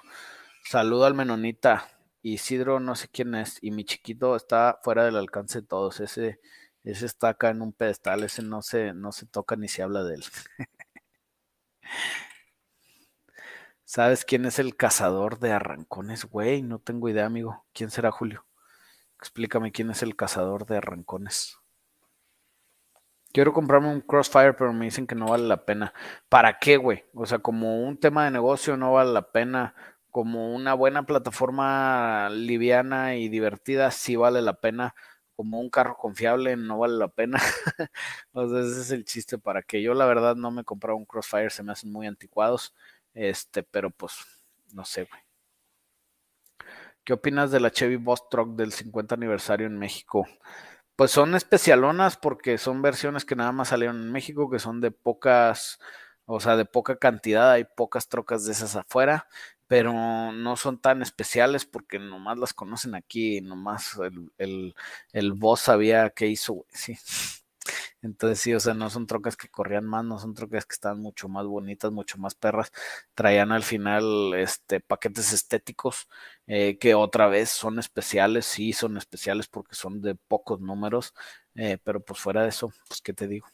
[0.65, 1.89] Saludo al menonita.
[2.23, 3.59] Isidro, no sé quién es.
[3.63, 6.01] Y mi chiquito está fuera del alcance de todos.
[6.01, 6.41] Ese
[6.85, 10.03] ese está acá en un pedestal, ese no se, no se toca ni se habla
[10.03, 10.25] de él.
[13.85, 16.63] ¿Sabes quién es el cazador de arrancones, güey?
[16.63, 17.65] No tengo idea, amigo.
[17.73, 18.47] ¿Quién será Julio?
[19.19, 21.59] Explícame quién es el cazador de arrancones.
[23.33, 25.95] Quiero comprarme un Crossfire, pero me dicen que no vale la pena.
[26.29, 27.05] ¿Para qué, güey?
[27.15, 29.75] O sea, como un tema de negocio no vale la pena.
[30.11, 34.95] Como una buena plataforma liviana y divertida sí vale la pena
[35.37, 37.39] como un carro confiable no vale la pena.
[38.49, 41.51] sea, ese es el chiste para que yo la verdad no me compraba un Crossfire,
[41.51, 42.75] se me hacen muy anticuados.
[43.15, 44.15] Este, pero pues
[44.73, 45.21] no sé, güey.
[47.05, 50.27] ¿Qué opinas de la Chevy Boss Truck del 50 aniversario en México?
[50.97, 54.91] Pues son especialonas porque son versiones que nada más salieron en México, que son de
[54.91, 55.79] pocas,
[56.27, 59.29] o sea, de poca cantidad, hay pocas trocas de esas afuera
[59.69, 59.95] pero
[60.33, 64.75] no son tan especiales porque nomás las conocen aquí, nomás el, el,
[65.15, 66.95] el boss sabía qué hizo, sí.
[68.03, 70.99] Entonces sí, o sea, no son trocas que corrían más, no son trocas que están
[71.01, 72.73] mucho más bonitas, mucho más perras.
[73.15, 76.09] Traían al final este paquetes estéticos
[76.47, 81.15] eh, que otra vez son especiales, sí, son especiales porque son de pocos números,
[81.55, 83.47] eh, pero pues fuera de eso, pues qué te digo.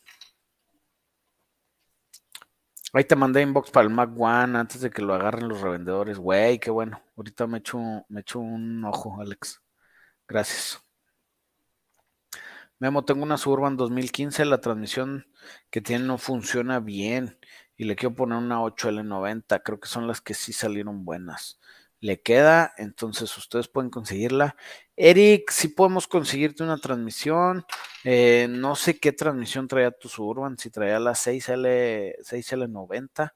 [2.92, 6.18] Ahí te mandé inbox para el Mac One antes de que lo agarren los revendedores.
[6.18, 7.02] Güey, qué bueno.
[7.16, 7.78] Ahorita me echo,
[8.08, 9.60] me echo un ojo, Alex.
[10.28, 10.80] Gracias.
[12.78, 14.44] Memo, tengo una Suburban 2015.
[14.44, 15.26] La transmisión
[15.70, 17.38] que tiene no funciona bien.
[17.76, 19.62] Y le quiero poner una 8L90.
[19.62, 21.58] Creo que son las que sí salieron buenas
[22.00, 24.56] le queda, entonces ustedes pueden conseguirla.
[24.96, 27.64] Eric, si podemos conseguirte una transmisión,
[28.04, 33.34] eh, no sé qué transmisión traía tu Suburban, si traía la 6L, 6L90,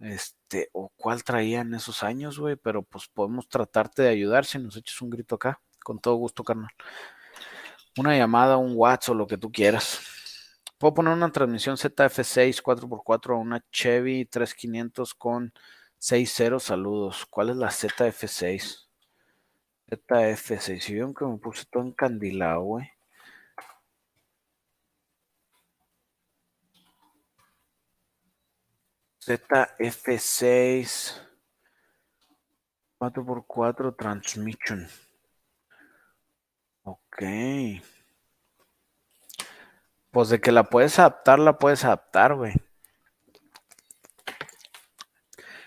[0.00, 4.58] este, o cuál traía en esos años, güey, pero pues podemos tratarte de ayudar si
[4.58, 6.70] nos eches un grito acá, con todo gusto, carnal.
[7.96, 10.00] Una llamada, un WhatsApp o lo que tú quieras.
[10.78, 15.52] Puedo poner una transmisión ZF6 4x4 a una Chevy 3500 con
[16.00, 17.26] 6-0, saludos.
[17.26, 18.88] ¿Cuál es la ZF6?
[19.88, 20.80] ZF6.
[20.80, 22.90] Si vieron que me puse todo encandilado, güey.
[29.20, 31.20] ZF6
[32.98, 34.88] 4x4 Transmission.
[36.84, 37.22] Ok.
[40.10, 42.54] Pues de que la puedes adaptar, la puedes adaptar, güey.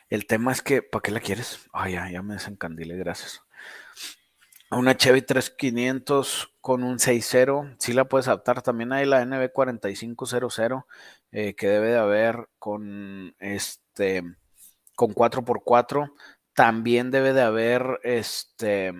[0.09, 1.67] El tema es que, ¿para qué la quieres?
[1.73, 3.41] Ay, ya, ya me desencandile, gracias.
[4.69, 8.61] Una Chevy 3500 con un 6.0, sí la puedes adaptar.
[8.61, 10.85] También hay la NB4500
[11.31, 14.23] eh, que debe de haber con este
[14.95, 16.13] con 4x4.
[16.53, 18.93] También debe de haber este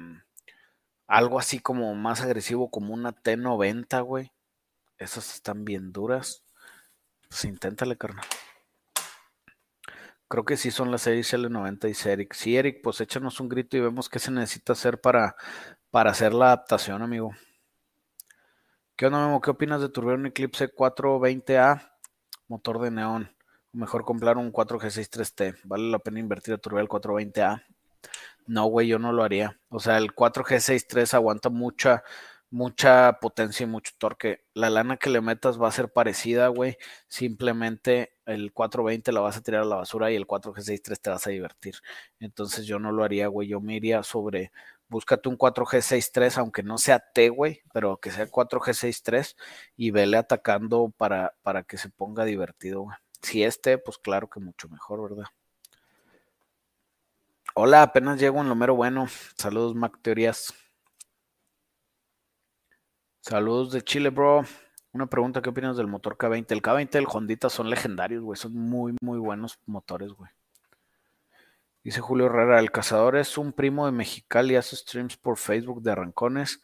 [1.08, 4.32] algo así como más agresivo como una T90, güey.
[4.98, 6.44] Esas están bien duras.
[7.30, 8.26] Pues inténtale, carnal.
[10.30, 12.34] Creo que sí son las 6 L96, Eric.
[12.34, 15.38] Sí, Eric, pues échanos un grito y vemos qué se necesita hacer para,
[15.92, 17.32] hacer la adaptación, amigo.
[18.98, 19.40] ¿Qué onda, Memo?
[19.40, 21.92] ¿Qué opinas de turbiar un Eclipse 420A?
[22.50, 23.32] Motor de neón.
[23.72, 25.60] Mejor comprar un 4G63T.
[25.64, 27.64] ¿Vale la pena invertir a turbiar el 420A?
[28.48, 29.60] No, güey, yo no lo haría.
[29.70, 32.04] O sea, el 4G63 aguanta mucha,
[32.50, 34.46] mucha potencia y mucho torque.
[34.54, 36.78] La lana que le metas va a ser parecida, güey.
[37.10, 41.28] Simplemente el 420 la vas a tirar a la basura y el 4G63 te vas
[41.28, 41.76] a divertir.
[42.20, 43.50] Entonces yo no lo haría, güey.
[43.50, 44.52] Yo me iría sobre,
[44.88, 49.36] búscate un 4G63, aunque no sea T, güey, pero que sea 4G63
[49.76, 52.98] y vele atacando para, para que se ponga divertido, güey.
[53.22, 55.26] Si es T, pues claro que mucho mejor, ¿verdad?
[57.60, 59.08] Hola, apenas llego en lo mero bueno.
[59.36, 60.54] Saludos, Mac Teorías.
[63.20, 64.44] Saludos de Chile, bro.
[64.92, 66.52] Una pregunta, ¿qué opinas del motor K20?
[66.52, 68.38] El K20 y el Honda son legendarios, güey.
[68.38, 70.30] Son muy, muy buenos motores, güey.
[71.84, 75.94] Dice Julio Herrera, el cazador es un primo de Mexicali, hace streams por Facebook de
[75.94, 76.62] arrancones.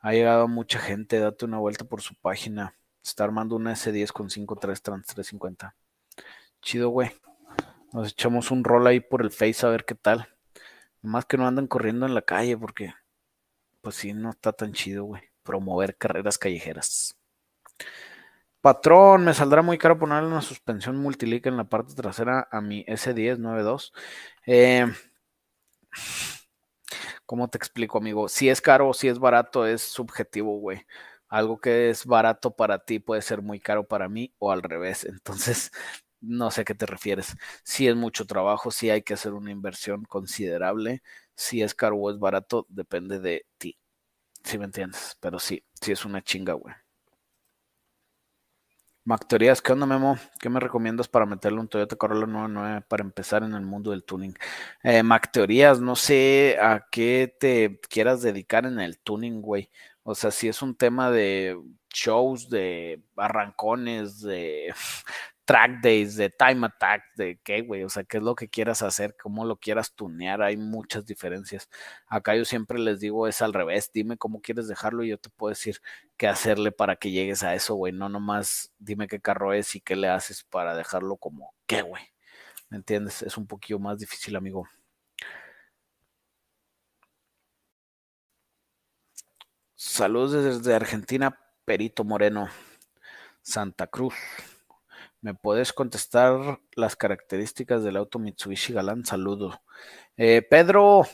[0.00, 2.74] Ha llegado mucha gente, date una vuelta por su página.
[3.00, 5.76] Está armando una S10 con 5.3 trans 350.
[6.60, 7.12] Chido, güey.
[7.92, 10.31] Nos echamos un rol ahí por el Face a ver qué tal.
[11.02, 12.94] Más que no andan corriendo en la calle porque,
[13.80, 17.16] pues sí, no está tan chido, güey promover carreras callejeras.
[18.60, 22.84] Patrón, me saldrá muy caro ponerle una suspensión multilic en la parte trasera a mi
[22.84, 23.92] S1092.
[24.46, 24.86] Eh,
[27.26, 28.28] ¿Cómo te explico, amigo?
[28.28, 30.86] Si es caro o si es barato es subjetivo, güey.
[31.28, 35.04] Algo que es barato para ti puede ser muy caro para mí o al revés.
[35.04, 35.72] Entonces,
[36.22, 37.36] no sé a qué te refieres.
[37.64, 41.02] Si es mucho trabajo, si hay que hacer una inversión considerable.
[41.34, 43.76] Si es caro o es barato, depende de ti.
[44.44, 46.74] Si me entiendes, pero sí, sí es una chinga, güey.
[49.04, 50.16] Macteorías, ¿qué onda, Memo?
[50.38, 54.04] ¿Qué me recomiendas para meterle un Toyota Corolla 99 para empezar en el mundo del
[54.04, 54.32] tuning?
[54.84, 59.70] Eh, Macteorías, no sé a qué te quieras dedicar en el tuning, güey.
[60.04, 61.60] O sea, si es un tema de
[61.92, 64.72] shows, de arrancones, de
[65.52, 68.82] track days, de time attack, de qué, güey, o sea, qué es lo que quieras
[68.82, 71.68] hacer, cómo lo quieras tunear, hay muchas diferencias.
[72.06, 75.28] Acá yo siempre les digo es al revés, dime cómo quieres dejarlo y yo te
[75.28, 75.82] puedo decir
[76.16, 79.82] qué hacerle para que llegues a eso, güey, no nomás dime qué carro es y
[79.82, 82.02] qué le haces para dejarlo como, ¿qué, güey?
[82.70, 83.20] ¿Me entiendes?
[83.22, 84.66] Es un poquito más difícil, amigo.
[89.74, 92.48] Saludos desde Argentina, Perito Moreno,
[93.42, 94.14] Santa Cruz.
[95.22, 99.04] ¿Me puedes contestar las características del auto Mitsubishi Galán?
[99.06, 99.62] Saludo.
[100.16, 101.06] Eh, Pedro,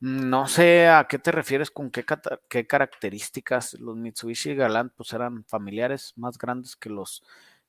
[0.00, 2.04] no sé a qué te refieres con qué,
[2.48, 3.74] qué, características.
[3.74, 7.22] Los Mitsubishi Galán pues eran familiares, más grandes que los,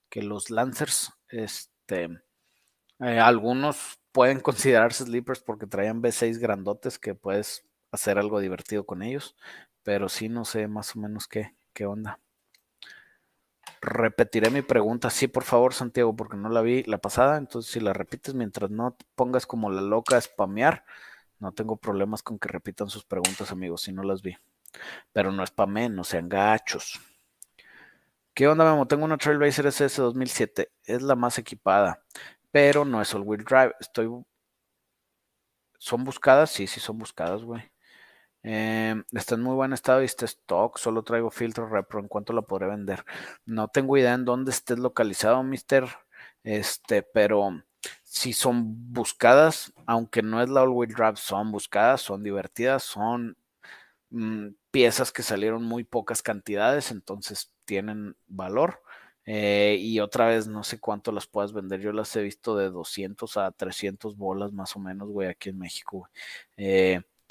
[0.09, 1.13] que los Lancers.
[1.29, 2.09] Este,
[2.99, 9.03] eh, algunos pueden considerarse sleepers porque traían V6 grandotes que puedes hacer algo divertido con
[9.03, 9.35] ellos,
[9.83, 12.19] pero sí no sé más o menos qué, qué onda.
[13.85, 17.37] Repetiré mi pregunta, sí, por favor, Santiago, porque no la vi la pasada.
[17.37, 20.85] Entonces, si la repites mientras no pongas como la loca a spamear,
[21.39, 24.37] no tengo problemas con que repitan sus preguntas, amigos, si no las vi.
[25.11, 26.97] Pero no spamen, no sean gachos.
[28.33, 28.87] ¿Qué onda, Memo?
[28.87, 30.71] Tengo una Trailblazer SS 2007.
[30.85, 32.05] Es la más equipada,
[32.51, 33.75] pero no es all-wheel drive.
[33.81, 34.09] Estoy.
[35.77, 36.51] ¿Son buscadas?
[36.51, 37.72] Sí, sí, son buscadas, güey.
[38.43, 40.77] Eh, está en muy buen estado y está stock.
[40.77, 41.99] Solo traigo filtro repro.
[41.99, 43.05] ¿En cuánto la podré vender?
[43.45, 45.87] No tengo idea en dónde estés localizado, mister.
[46.43, 47.63] Este, pero
[48.03, 53.37] si son buscadas, aunque no es la all-wheel drive, son buscadas, son divertidas, son
[54.11, 58.81] mm, piezas que salieron muy pocas cantidades, entonces tienen valor.
[59.25, 61.79] Eh, y otra vez, no sé cuánto las puedas vender.
[61.81, 65.59] Yo las he visto de 200 a 300 bolas más o menos, güey, aquí en
[65.59, 66.09] México.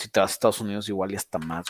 [0.02, 1.66] Si te vas a Estados Unidos, igual y hasta más.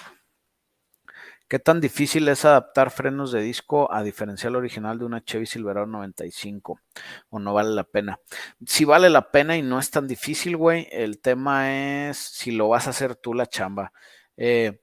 [1.48, 5.86] ¿Qué tan difícil es adaptar frenos de disco a diferencial original de una Chevy Silverado
[5.86, 6.80] 95?
[7.28, 8.18] ¿O no vale la pena?
[8.66, 10.88] Si vale la pena y no es tan difícil, güey.
[10.90, 13.92] El tema es si lo vas a hacer tú la chamba.
[14.38, 14.80] Eh,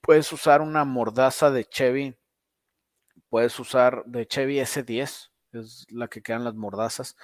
[0.00, 2.16] puedes usar una mordaza de Chevy.
[3.28, 7.16] Puedes usar de Chevy S10 es la que quedan las mordazas.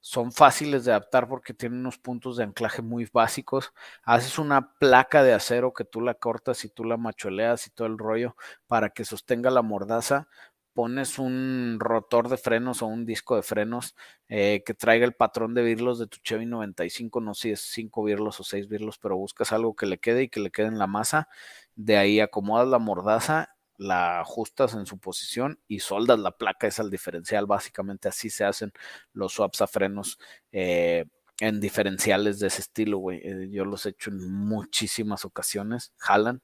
[0.00, 3.72] Son fáciles de adaptar porque tienen unos puntos de anclaje muy básicos.
[4.04, 7.86] Haces una placa de acero que tú la cortas y tú la macholeas y todo
[7.88, 10.28] el rollo para que sostenga la mordaza.
[10.74, 13.96] Pones un rotor de frenos o un disco de frenos
[14.28, 17.60] eh, que traiga el patrón de birlos de tu Chevy 95, no sé si es
[17.60, 20.66] 5 birlos o 6 birlos, pero buscas algo que le quede y que le quede
[20.66, 21.28] en la masa.
[21.76, 26.78] De ahí acomodas la mordaza la ajustas en su posición y soldas la placa es
[26.80, 27.46] al diferencial.
[27.46, 28.72] Básicamente así se hacen
[29.12, 30.18] los swaps a frenos
[30.52, 31.06] eh,
[31.40, 33.20] en diferenciales de ese estilo, güey.
[33.22, 36.42] Eh, yo los he hecho en muchísimas ocasiones, jalan.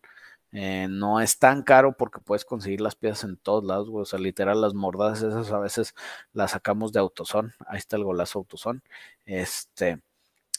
[0.55, 4.03] Eh, no es tan caro porque puedes conseguir las piezas en todos lados, güey.
[4.03, 5.95] O sea, literal, las mordadas esas a veces
[6.33, 7.55] las sacamos de Autoson.
[7.67, 8.83] Ahí está el golazo Autoson.
[9.25, 10.03] Este,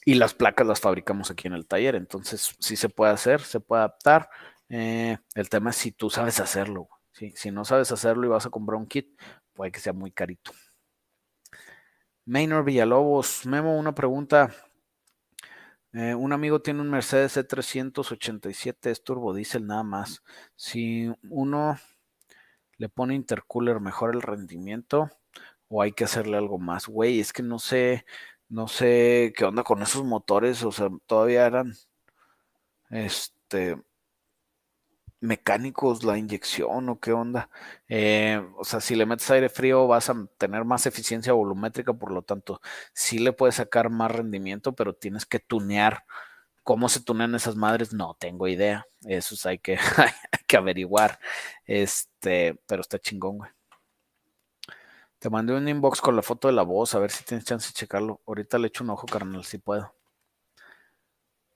[0.05, 1.95] y las placas las fabricamos aquí en el taller.
[1.95, 4.29] Entonces, sí se puede hacer, se puede adaptar.
[4.75, 6.89] Eh, el tema es si tú sabes hacerlo.
[7.35, 9.07] Si no sabes hacerlo y vas a comprar un kit,
[9.53, 10.51] puede que sea muy carito.
[12.25, 14.49] Maynor Villalobos, Memo, una pregunta.
[15.93, 20.23] Eh, un amigo tiene un Mercedes E387, es turbo diésel nada más.
[20.55, 21.77] Si uno
[22.77, 25.11] le pone intercooler, ¿mejora el rendimiento?
[25.67, 26.87] ¿O hay que hacerle algo más?
[26.87, 28.05] Güey, es que no sé,
[28.49, 31.73] no sé qué onda con esos motores, o sea, todavía eran,
[32.89, 33.77] este,
[35.23, 37.49] mecánicos la inyección o qué onda.
[37.87, 42.11] Eh, o sea, si le metes aire frío vas a tener más eficiencia volumétrica, por
[42.11, 42.61] lo tanto,
[42.93, 46.05] sí le puedes sacar más rendimiento, pero tienes que tunear.
[46.63, 47.93] ¿Cómo se tunean esas madres?
[47.93, 48.85] No tengo idea.
[49.05, 50.11] Eso hay que, hay
[50.47, 51.19] que averiguar.
[51.65, 53.51] Este, pero está chingón, güey.
[55.19, 57.69] Te mandé un inbox con la foto de la voz, a ver si tienes chance
[57.69, 58.21] de checarlo.
[58.27, 59.95] Ahorita le echo un ojo, carnal, si puedo.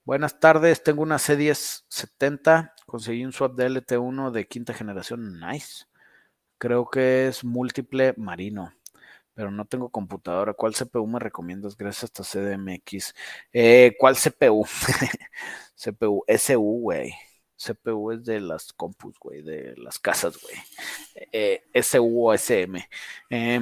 [0.07, 5.83] Buenas tardes, tengo una C1070, conseguí un swap de LT1 de quinta generación, nice.
[6.57, 8.73] Creo que es múltiple marino,
[9.33, 10.53] pero no tengo computadora.
[10.53, 11.75] ¿Cuál CPU me recomiendas?
[11.75, 13.13] Gracias a esta CDMX.
[13.51, 14.65] Eh, ¿Cuál CPU?
[15.75, 17.13] CPU, SU, güey.
[17.57, 20.55] CPU es de las compus, güey, de las casas, güey.
[21.33, 22.87] Eh, SU o SM.
[23.29, 23.61] Eh,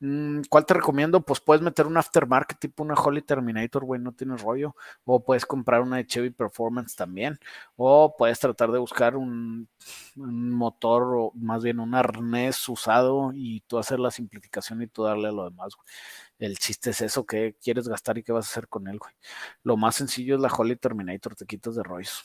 [0.00, 1.20] ¿Cuál te recomiendo?
[1.20, 4.74] Pues puedes meter un aftermarket tipo una Holy Terminator, güey, no tienes rollo.
[5.04, 7.38] O puedes comprar una de Chevy Performance también.
[7.76, 9.68] O puedes tratar de buscar un,
[10.16, 15.28] motor o más bien un arnés usado y tú hacer la simplificación y tú darle
[15.28, 15.86] a lo demás, güey.
[16.38, 19.12] El chiste es eso, ¿qué quieres gastar y qué vas a hacer con él, güey?
[19.62, 22.24] Lo más sencillo es la Holy Terminator, te quitas de rollos.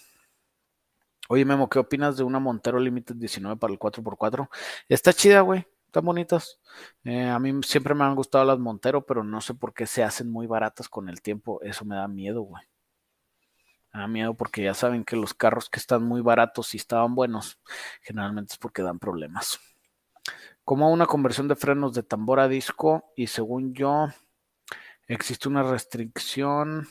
[1.30, 4.50] Oye, Memo, ¿qué opinas de una Montero Limited 19 para el 4x4?
[4.90, 6.60] Está chida, güey están bonitas.
[7.04, 10.04] Eh, a mí siempre me han gustado las Montero, pero no sé por qué se
[10.04, 11.62] hacen muy baratas con el tiempo.
[11.64, 12.64] Eso me da miedo, güey.
[13.92, 17.16] Me da miedo porque ya saben que los carros que están muy baratos y estaban
[17.16, 17.60] buenos,
[18.02, 19.60] generalmente es porque dan problemas.
[20.64, 24.10] Como una conversión de frenos de tambor a disco y según yo,
[25.08, 26.88] existe una restricción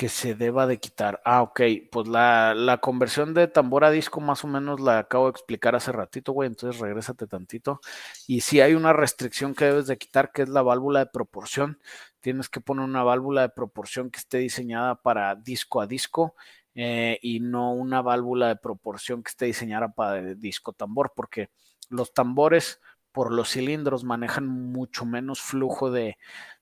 [0.00, 1.20] que se deba de quitar.
[1.26, 1.60] Ah, ok,
[1.92, 5.92] pues la, conversión de tambor a disco más o menos la acabo de explicar hace
[5.92, 7.82] ratito, güey, entonces regrésate tantito.
[8.26, 11.80] Y si hay una restricción que debes de quitar, que es la válvula de proporción,
[12.20, 16.34] tienes que poner una válvula de proporción que esté diseñada para disco a disco
[16.74, 21.50] eh, y no una válvula de proporción que esté diseñada para disco tambor, porque
[21.90, 22.80] los tambores
[23.12, 26.16] por los cilindros manejan mucho menos flujo de,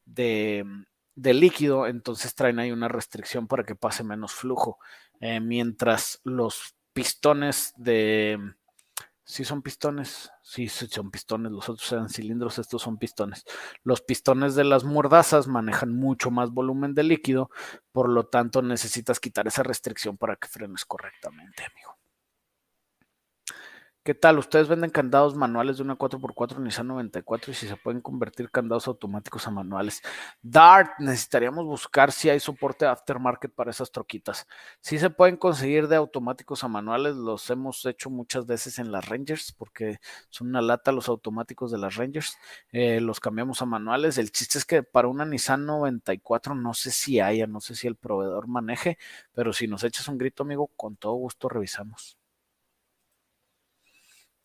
[0.07, 0.65] de
[1.19, 4.79] de líquido, entonces traen ahí una restricción para que pase menos flujo.
[5.21, 8.39] Eh, mientras los pistones de...
[9.25, 13.45] Sí son pistones, sí, son pistones, los otros eran cilindros, estos son pistones.
[13.83, 17.51] Los pistones de las mordazas manejan mucho más volumen de líquido,
[17.93, 21.98] por lo tanto necesitas quitar esa restricción para que frenes correctamente, amigo.
[24.09, 24.39] ¿Qué tal?
[24.39, 28.89] ¿Ustedes venden candados manuales de una 4x4 Nissan 94 y si se pueden convertir candados
[28.89, 30.01] automáticos a manuales?
[30.41, 34.47] Dart, necesitaríamos buscar si hay soporte aftermarket para esas troquitas.
[34.81, 39.07] Si se pueden conseguir de automáticos a manuales, los hemos hecho muchas veces en las
[39.07, 39.99] Rangers porque
[40.31, 42.39] son una lata los automáticos de las Rangers.
[42.73, 44.17] Eh, los cambiamos a manuales.
[44.17, 47.87] El chiste es que para una Nissan 94 no sé si haya, no sé si
[47.87, 48.97] el proveedor maneje,
[49.35, 52.18] pero si nos echas un grito, amigo, con todo gusto revisamos.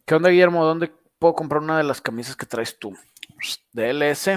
[0.06, 0.66] ¿Qué onda, Guillermo?
[0.66, 2.94] ¿Dónde puedo comprar una de las camisas que traes tú?
[3.72, 4.32] DLS,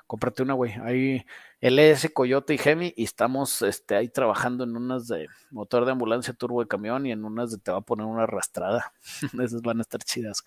[0.06, 0.72] cómprate una, güey.
[0.82, 1.24] Ahí
[1.60, 6.34] LS, Coyote y Gemi y estamos este, ahí trabajando en unas de motor de ambulancia,
[6.34, 8.92] turbo de camión y en unas de te va a poner una arrastrada.
[9.42, 10.42] Esas van a estar chidas.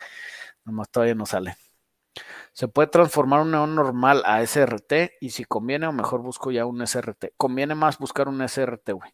[0.66, 1.56] Nomás todavía no sale.
[2.51, 6.66] Se puede transformar un neón normal a SRT y si conviene o mejor busco ya
[6.66, 7.34] un SRT.
[7.38, 9.11] Conviene más buscar un SRT, güey.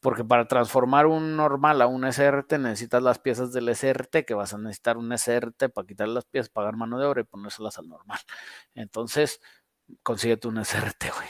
[0.00, 4.52] Porque para transformar un normal a un SRT necesitas las piezas del SRT, que vas
[4.52, 7.88] a necesitar un SRT para quitar las piezas, pagar mano de obra y ponérselas al
[7.88, 8.18] normal.
[8.74, 9.40] Entonces,
[10.02, 11.28] consíguete un SRT, güey.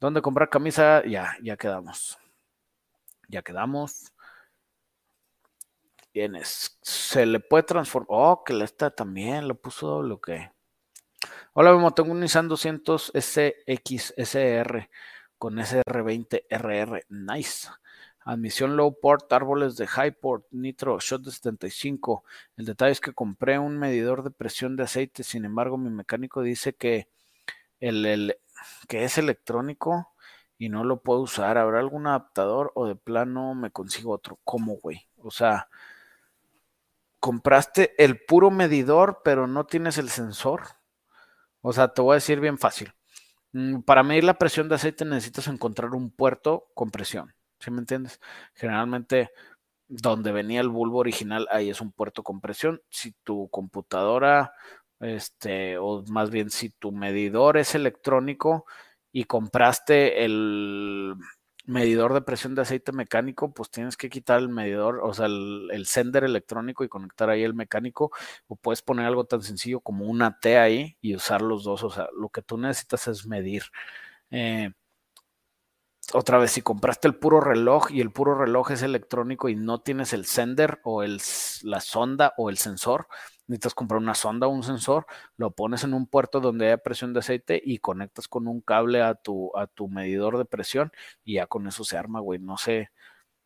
[0.00, 1.02] ¿Dónde comprar camisa?
[1.06, 2.18] Ya, ya quedamos.
[3.28, 4.12] Ya quedamos.
[6.82, 8.08] Se le puede transformar.
[8.10, 10.50] Oh, que le está también, lo puso doble o qué.
[11.52, 14.90] Hola, Memo, tengo un Nissan 200 SX SR
[15.38, 17.04] con SR20RR.
[17.08, 17.68] Nice.
[18.24, 22.24] Admisión low port, árboles de high port, nitro, shot de 75.
[22.56, 26.42] El detalle es que compré un medidor de presión de aceite, sin embargo, mi mecánico
[26.42, 27.08] dice que,
[27.80, 28.36] el
[28.88, 30.12] que es electrónico
[30.58, 31.58] y no lo puedo usar.
[31.58, 34.38] ¿Habrá algún adaptador o de plano me consigo otro?
[34.44, 35.08] ¿Cómo, güey?
[35.16, 35.68] O sea,
[37.20, 40.62] compraste el puro medidor, pero no tienes el sensor.
[41.60, 42.92] O sea, te voy a decir bien fácil.
[43.52, 47.34] Mm, para medir la presión de aceite necesitas encontrar un puerto con presión.
[47.58, 48.20] ¿Sí me entiendes?
[48.54, 49.30] Generalmente
[49.88, 52.82] donde venía el bulbo original, ahí es un puerto con presión.
[52.90, 54.52] Si tu computadora,
[55.00, 58.66] este, o más bien si tu medidor es electrónico
[59.12, 61.14] y compraste el
[61.68, 65.84] medidor de presión de aceite mecánico, pues tienes que quitar el medidor, o sea, el,
[65.86, 68.10] sender electrónico y conectar ahí el mecánico,
[68.48, 71.90] o puedes poner algo tan sencillo como una T ahí y usar los dos, o
[71.90, 73.64] sea, lo que tú necesitas es medir.
[74.30, 74.70] Eh,
[76.14, 79.80] otra vez, si compraste el puro reloj y el puro reloj es electrónico y no
[79.82, 81.20] tienes el sender o el,
[81.64, 83.08] la sonda o el sensor,
[83.48, 87.12] necesitas comprar una sonda o un sensor, lo pones en un puerto donde haya presión
[87.12, 90.92] de aceite y conectas con un cable a tu, a tu medidor de presión
[91.24, 92.38] y ya con eso se arma, güey.
[92.38, 92.90] No sé,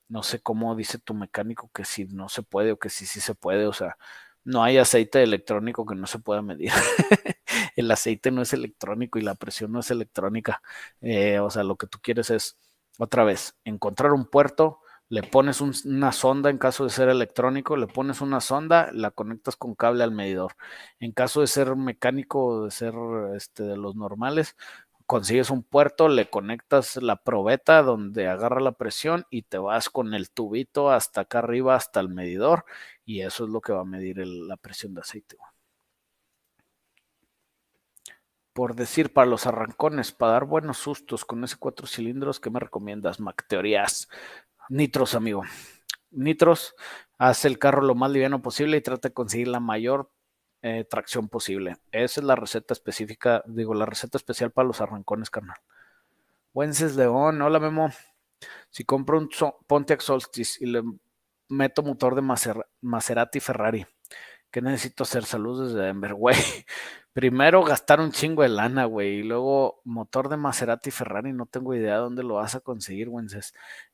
[0.09, 3.21] no sé cómo dice tu mecánico que si no se puede o que si sí
[3.21, 3.97] se puede, o sea,
[4.45, 6.73] no hay aceite electrónico que no se pueda medir.
[7.77, 10.63] el aceite no es electrónico y la presión no es electrónica.
[11.01, 12.59] Eh, o sea, lo que tú quieres es,
[12.99, 14.81] otra vez, encontrar un puerto,
[15.13, 19.57] le pones una sonda en caso de ser electrónico, le pones una sonda, la conectas
[19.57, 20.57] con cable al medidor.
[21.01, 22.95] En caso de ser mecánico, de ser
[23.37, 24.57] este, de los normales,
[25.05, 30.15] consigues un puerto, le conectas la probeta donde agarra la presión y te vas con
[30.15, 32.65] el tubito hasta acá arriba, hasta el medidor,
[33.05, 35.37] y eso es lo que va a medir la presión de aceite
[38.53, 42.61] por decir, para los arrancones, para dar buenos sustos con ese cuatro cilindros, ¿qué me
[42.61, 43.47] recomiendas, Mac?
[43.49, 44.09] Teorías.
[44.69, 45.43] Nitros, amigo.
[46.11, 46.75] Nitros,
[47.19, 50.11] hace el carro lo más liviano posible y trata de conseguir la mayor
[50.63, 51.77] eh, tracción posible.
[51.91, 55.57] Esa es la receta específica, digo, la receta especial para los arrancones, carnal.
[56.55, 57.91] Wences León, hola Memo.
[58.71, 59.29] Si compro un
[59.67, 60.83] Pontiac Solstice y le
[61.49, 63.87] meto motor de Maserati Ferrari,
[64.53, 65.25] ¿qué necesito hacer?
[65.25, 66.37] Saludos desde Denver, güey
[67.13, 71.75] primero gastar un chingo de lana, güey, y luego motor de Maserati Ferrari, no tengo
[71.75, 73.27] idea de dónde lo vas a conseguir, güey.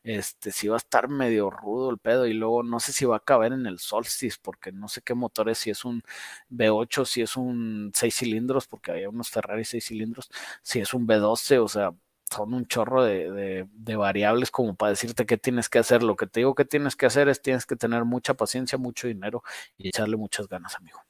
[0.05, 3.17] Este, si va a estar medio rudo el pedo, y luego no sé si va
[3.17, 6.03] a caber en el Solstice, porque no sé qué motor es, si es un
[6.51, 10.31] V8, si es un 6 cilindros, porque había unos Ferrari 6 cilindros,
[10.63, 11.93] si es un V12, o sea,
[12.31, 16.03] son un chorro de, de, variables como para decirte qué tienes que hacer.
[16.03, 19.09] Lo que te digo que tienes que hacer es tienes que tener mucha paciencia, mucho
[19.09, 19.43] dinero
[19.76, 21.03] y echarle muchas ganas, amigo.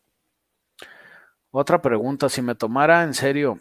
[1.51, 3.59] Otra pregunta, si me tomara en serio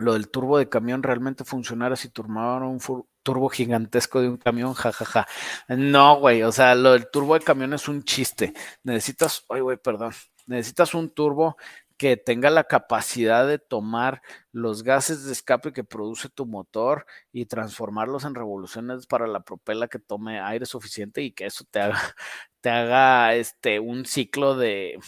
[0.00, 2.80] lo del turbo de camión realmente funcionara si turbaran un
[3.22, 5.28] turbo gigantesco de un camión, jajaja.
[5.68, 8.54] No, güey, o sea, lo del turbo de camión es un chiste.
[8.82, 10.12] Necesitas, ay, güey, perdón,
[10.46, 11.56] necesitas un turbo
[12.00, 14.22] que tenga la capacidad de tomar
[14.52, 19.86] los gases de escape que produce tu motor y transformarlos en revoluciones para la propela
[19.86, 22.00] que tome aire suficiente y que eso te haga,
[22.62, 24.98] te haga este, un ciclo de,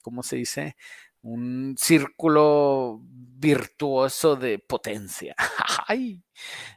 [0.00, 0.76] ¿cómo se dice?
[1.20, 5.34] un círculo virtuoso de potencia.
[5.86, 6.22] Ay,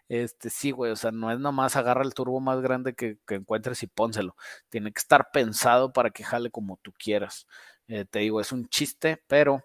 [0.10, 3.84] este sí, güey, o sea, no es nomás agarra el turbo más grande que, encuentres
[3.84, 4.36] y pónselo.
[4.70, 7.48] Tiene que estar pensado para que jale como tú quieras.
[7.92, 9.64] Eh, te digo, es un chiste, pero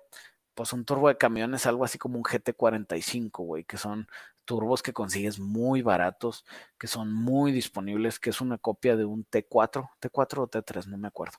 [0.54, 4.08] pues un turbo de camión es algo así como un GT45, güey, que son
[4.44, 6.44] turbos que consigues muy baratos,
[6.78, 10.98] que son muy disponibles, que es una copia de un T4, T4 o T3, no
[10.98, 11.38] me acuerdo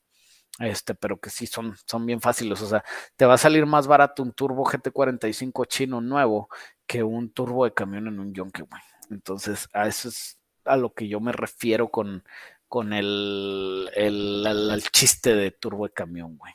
[0.60, 2.62] este, pero que sí son, son bien fáciles.
[2.62, 2.84] O sea,
[3.16, 6.50] te va a salir más barato un turbo GT45 chino nuevo
[6.86, 8.82] que un turbo de camión en un Yonke, güey.
[9.12, 12.24] Entonces, a eso es a lo que yo me refiero con,
[12.68, 16.54] con el, el, chiste de turbo de camión, güey.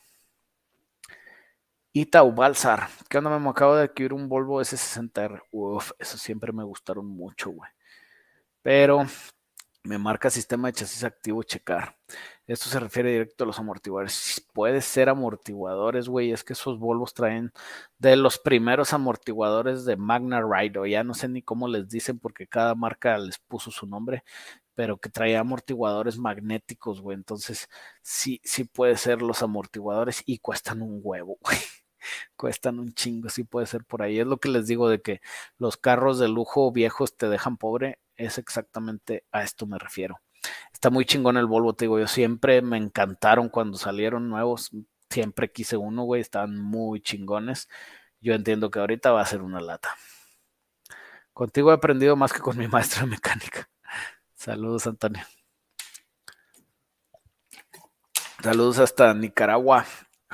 [1.94, 3.38] Itau Balsar, ¿qué onda?
[3.38, 5.42] Me acabo de adquirir un Volvo S60R.
[5.50, 7.70] Uf, eso siempre me gustaron mucho, güey.
[8.62, 9.04] Pero
[9.84, 11.96] me marca sistema de chasis activo checar.
[12.46, 14.46] Esto se refiere directo a los amortiguadores.
[14.54, 16.32] Puede ser amortiguadores, güey.
[16.32, 17.52] Es que esos Volvos traen
[17.98, 22.18] de los primeros amortiguadores de Magna Ride, o ya no sé ni cómo les dicen
[22.18, 24.24] porque cada marca les puso su nombre,
[24.74, 27.16] pero que traía amortiguadores magnéticos, güey.
[27.16, 27.68] Entonces,
[28.02, 31.58] sí, sí puede ser los amortiguadores y cuestan un huevo, güey.
[32.36, 34.20] Cuestan un chingo, sí puede ser por ahí.
[34.20, 35.20] Es lo que les digo de que
[35.58, 37.98] los carros de lujo viejos te dejan pobre.
[38.16, 40.20] Es exactamente a esto me refiero
[40.72, 44.70] está muy chingón el Volvo, te digo, yo siempre me encantaron cuando salieron nuevos,
[45.10, 47.68] siempre quise uno, güey, estaban muy chingones.
[48.20, 49.96] Yo entiendo que ahorita va a ser una lata.
[51.32, 53.68] Contigo he aprendido más que con mi maestro de mecánica.
[54.34, 55.24] Saludos, Antonio.
[58.42, 59.86] Saludos hasta Nicaragua,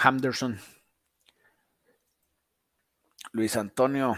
[0.02, 0.58] Henderson.
[3.32, 4.14] Luis Antonio,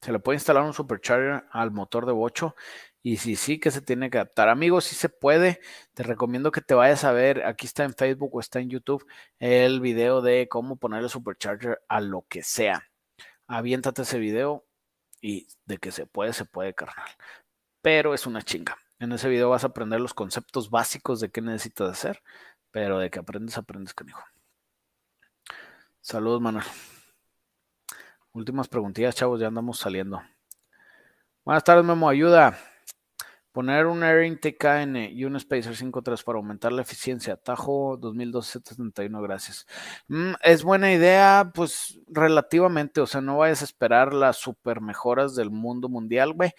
[0.00, 2.54] ¿se le puede instalar un supercharger al motor de bocho?
[3.02, 4.48] Y si sí que se tiene que adaptar.
[4.48, 5.60] Amigos, si se puede,
[5.94, 9.06] te recomiendo que te vayas a ver, aquí está en Facebook o está en YouTube,
[9.38, 12.88] el video de cómo ponerle supercharger a lo que sea.
[13.46, 14.66] Aviéntate ese video
[15.20, 17.08] y de que se puede, se puede, carnal.
[17.82, 18.76] Pero es una chinga.
[18.98, 22.22] En ese video vas a aprender los conceptos básicos de qué necesitas hacer,
[22.70, 24.22] pero de que aprendes, aprendes, canijo.
[26.00, 26.64] Saludos, Manuel.
[28.36, 30.20] Últimas preguntillas, chavos, ya andamos saliendo.
[31.42, 32.58] Buenas tardes, Memo, ayuda.
[33.50, 37.38] Poner un Air Intake KN y un Spacer 5.3 para aumentar la eficiencia.
[37.38, 39.66] Tajo 2271, gracias.
[40.08, 45.34] Mm, es buena idea, pues relativamente, o sea, no vayas a esperar las super mejoras
[45.34, 46.52] del mundo mundial, güey,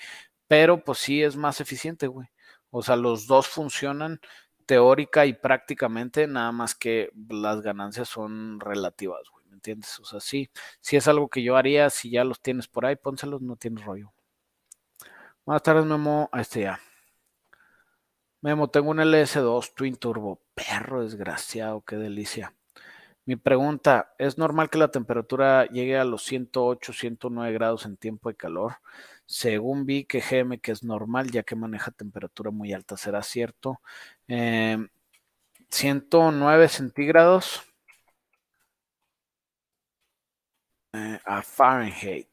[0.48, 2.28] pero pues sí es más eficiente, güey.
[2.72, 4.20] O sea, los dos funcionan
[4.66, 10.00] teórica y prácticamente, nada más que las ganancias son relativas, güey, ¿me entiendes?
[10.00, 12.96] O sea, sí, sí es algo que yo haría, si ya los tienes por ahí,
[12.96, 14.14] pónselos, no tienes rollo.
[15.46, 16.30] Buenas tardes, Memo.
[16.32, 16.80] A este ya.
[18.42, 20.42] Memo, tengo un LS2 Twin Turbo.
[20.54, 22.54] Perro desgraciado, qué delicia.
[23.28, 28.30] Mi pregunta, ¿es normal que la temperatura llegue a los 108, 109 grados en tiempo
[28.30, 28.78] de calor?
[29.26, 33.82] Según vi que GM, que es normal, ya que maneja temperatura muy alta, ¿será cierto?
[34.28, 37.64] 109 em, centígrados
[40.98, 42.28] eh, a Fahrenheit.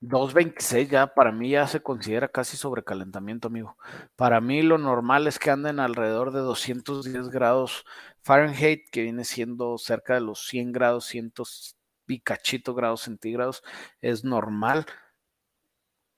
[0.00, 3.76] 226 ya para mí ya se considera casi sobrecalentamiento, amigo.
[4.14, 7.84] Para mí lo normal es que anden alrededor de 210 grados
[8.22, 11.32] Fahrenheit, que viene siendo cerca de los 100 grados, 100
[12.08, 13.62] y cachito grados centígrados,
[14.00, 14.86] es normal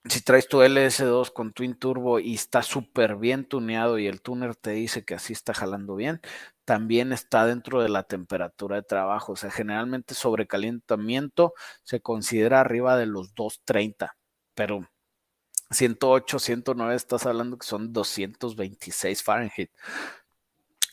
[0.05, 4.57] si traes tu LS2 con Twin Turbo y está súper bien tuneado y el tuner
[4.57, 6.21] te dice que así está jalando bien,
[6.69, 9.33] también está dentro de la temperatura de trabajo.
[9.33, 14.19] O sea, generalmente sobrecalentamiento se considera arriba de los 230,
[14.55, 14.87] pero
[15.71, 19.71] 108, 109 estás hablando que son 226 Fahrenheit.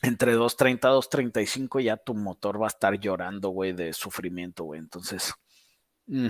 [0.02, 4.80] Entre 230 y 235 ya tu motor va a estar llorando, güey, de sufrimiento, güey.
[4.80, 5.34] Entonces,
[6.07, 6.30] mm,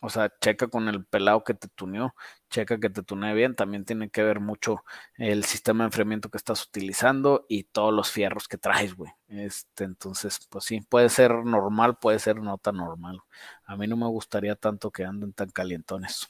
[0.00, 2.14] o sea, checa con el pelado que te tuneó,
[2.48, 3.54] checa que te tunee bien.
[3.54, 4.84] También tiene que ver mucho
[5.16, 9.12] el sistema de enfriamiento que estás utilizando y todos los fierros que traes, güey.
[9.28, 13.20] Este, entonces, pues sí, puede ser normal, puede ser no tan normal.
[13.64, 16.28] A mí no me gustaría tanto que anden tan calientones.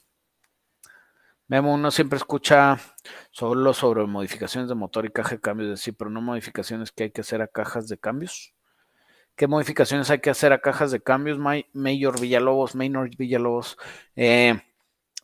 [1.48, 2.78] Memo, uno siempre escucha
[3.32, 7.10] solo sobre modificaciones de motor y caja de cambios, sí, pero no modificaciones que hay
[7.10, 8.54] que hacer a cajas de cambios.
[9.40, 13.78] ¿Qué modificaciones hay que hacer a cajas de cambios, Mayor Villalobos, Maynard Villalobos?
[14.14, 14.60] Eh,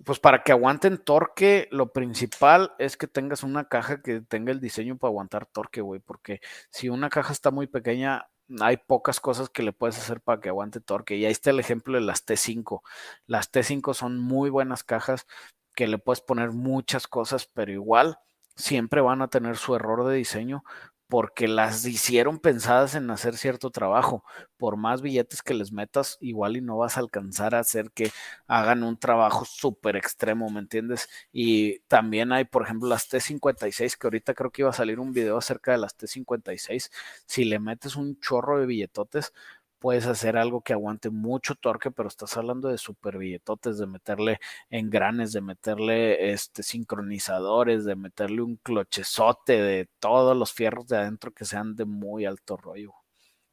[0.06, 4.60] pues para que aguanten torque, lo principal es que tengas una caja que tenga el
[4.60, 6.40] diseño para aguantar torque, güey, porque
[6.70, 8.26] si una caja está muy pequeña,
[8.58, 11.16] hay pocas cosas que le puedes hacer para que aguante torque.
[11.16, 12.80] Y ahí está el ejemplo de las T5.
[13.26, 15.26] Las T5 son muy buenas cajas
[15.74, 18.18] que le puedes poner muchas cosas, pero igual
[18.54, 20.64] siempre van a tener su error de diseño
[21.08, 24.24] porque las hicieron pensadas en hacer cierto trabajo.
[24.56, 28.10] Por más billetes que les metas, igual y no vas a alcanzar a hacer que
[28.46, 31.08] hagan un trabajo súper extremo, ¿me entiendes?
[31.32, 35.12] Y también hay, por ejemplo, las T56, que ahorita creo que iba a salir un
[35.12, 36.90] video acerca de las T56.
[37.26, 39.32] Si le metes un chorro de billetotes,
[39.78, 44.40] puedes hacer algo que aguante mucho torque, pero estás hablando de super billetotes, de meterle
[44.70, 51.32] engranes, de meterle este sincronizadores, de meterle un clochezote, de todos los fierros de adentro
[51.32, 52.94] que sean de muy alto rollo.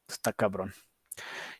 [0.08, 0.72] Está cabrón.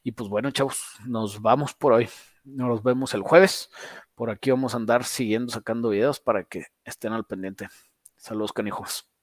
[0.03, 2.09] Y pues bueno, chavos, nos vamos por hoy.
[2.45, 3.71] Nos vemos el jueves.
[4.15, 7.69] Por aquí vamos a andar siguiendo sacando videos para que estén al pendiente.
[8.17, 9.14] Saludos, canijos.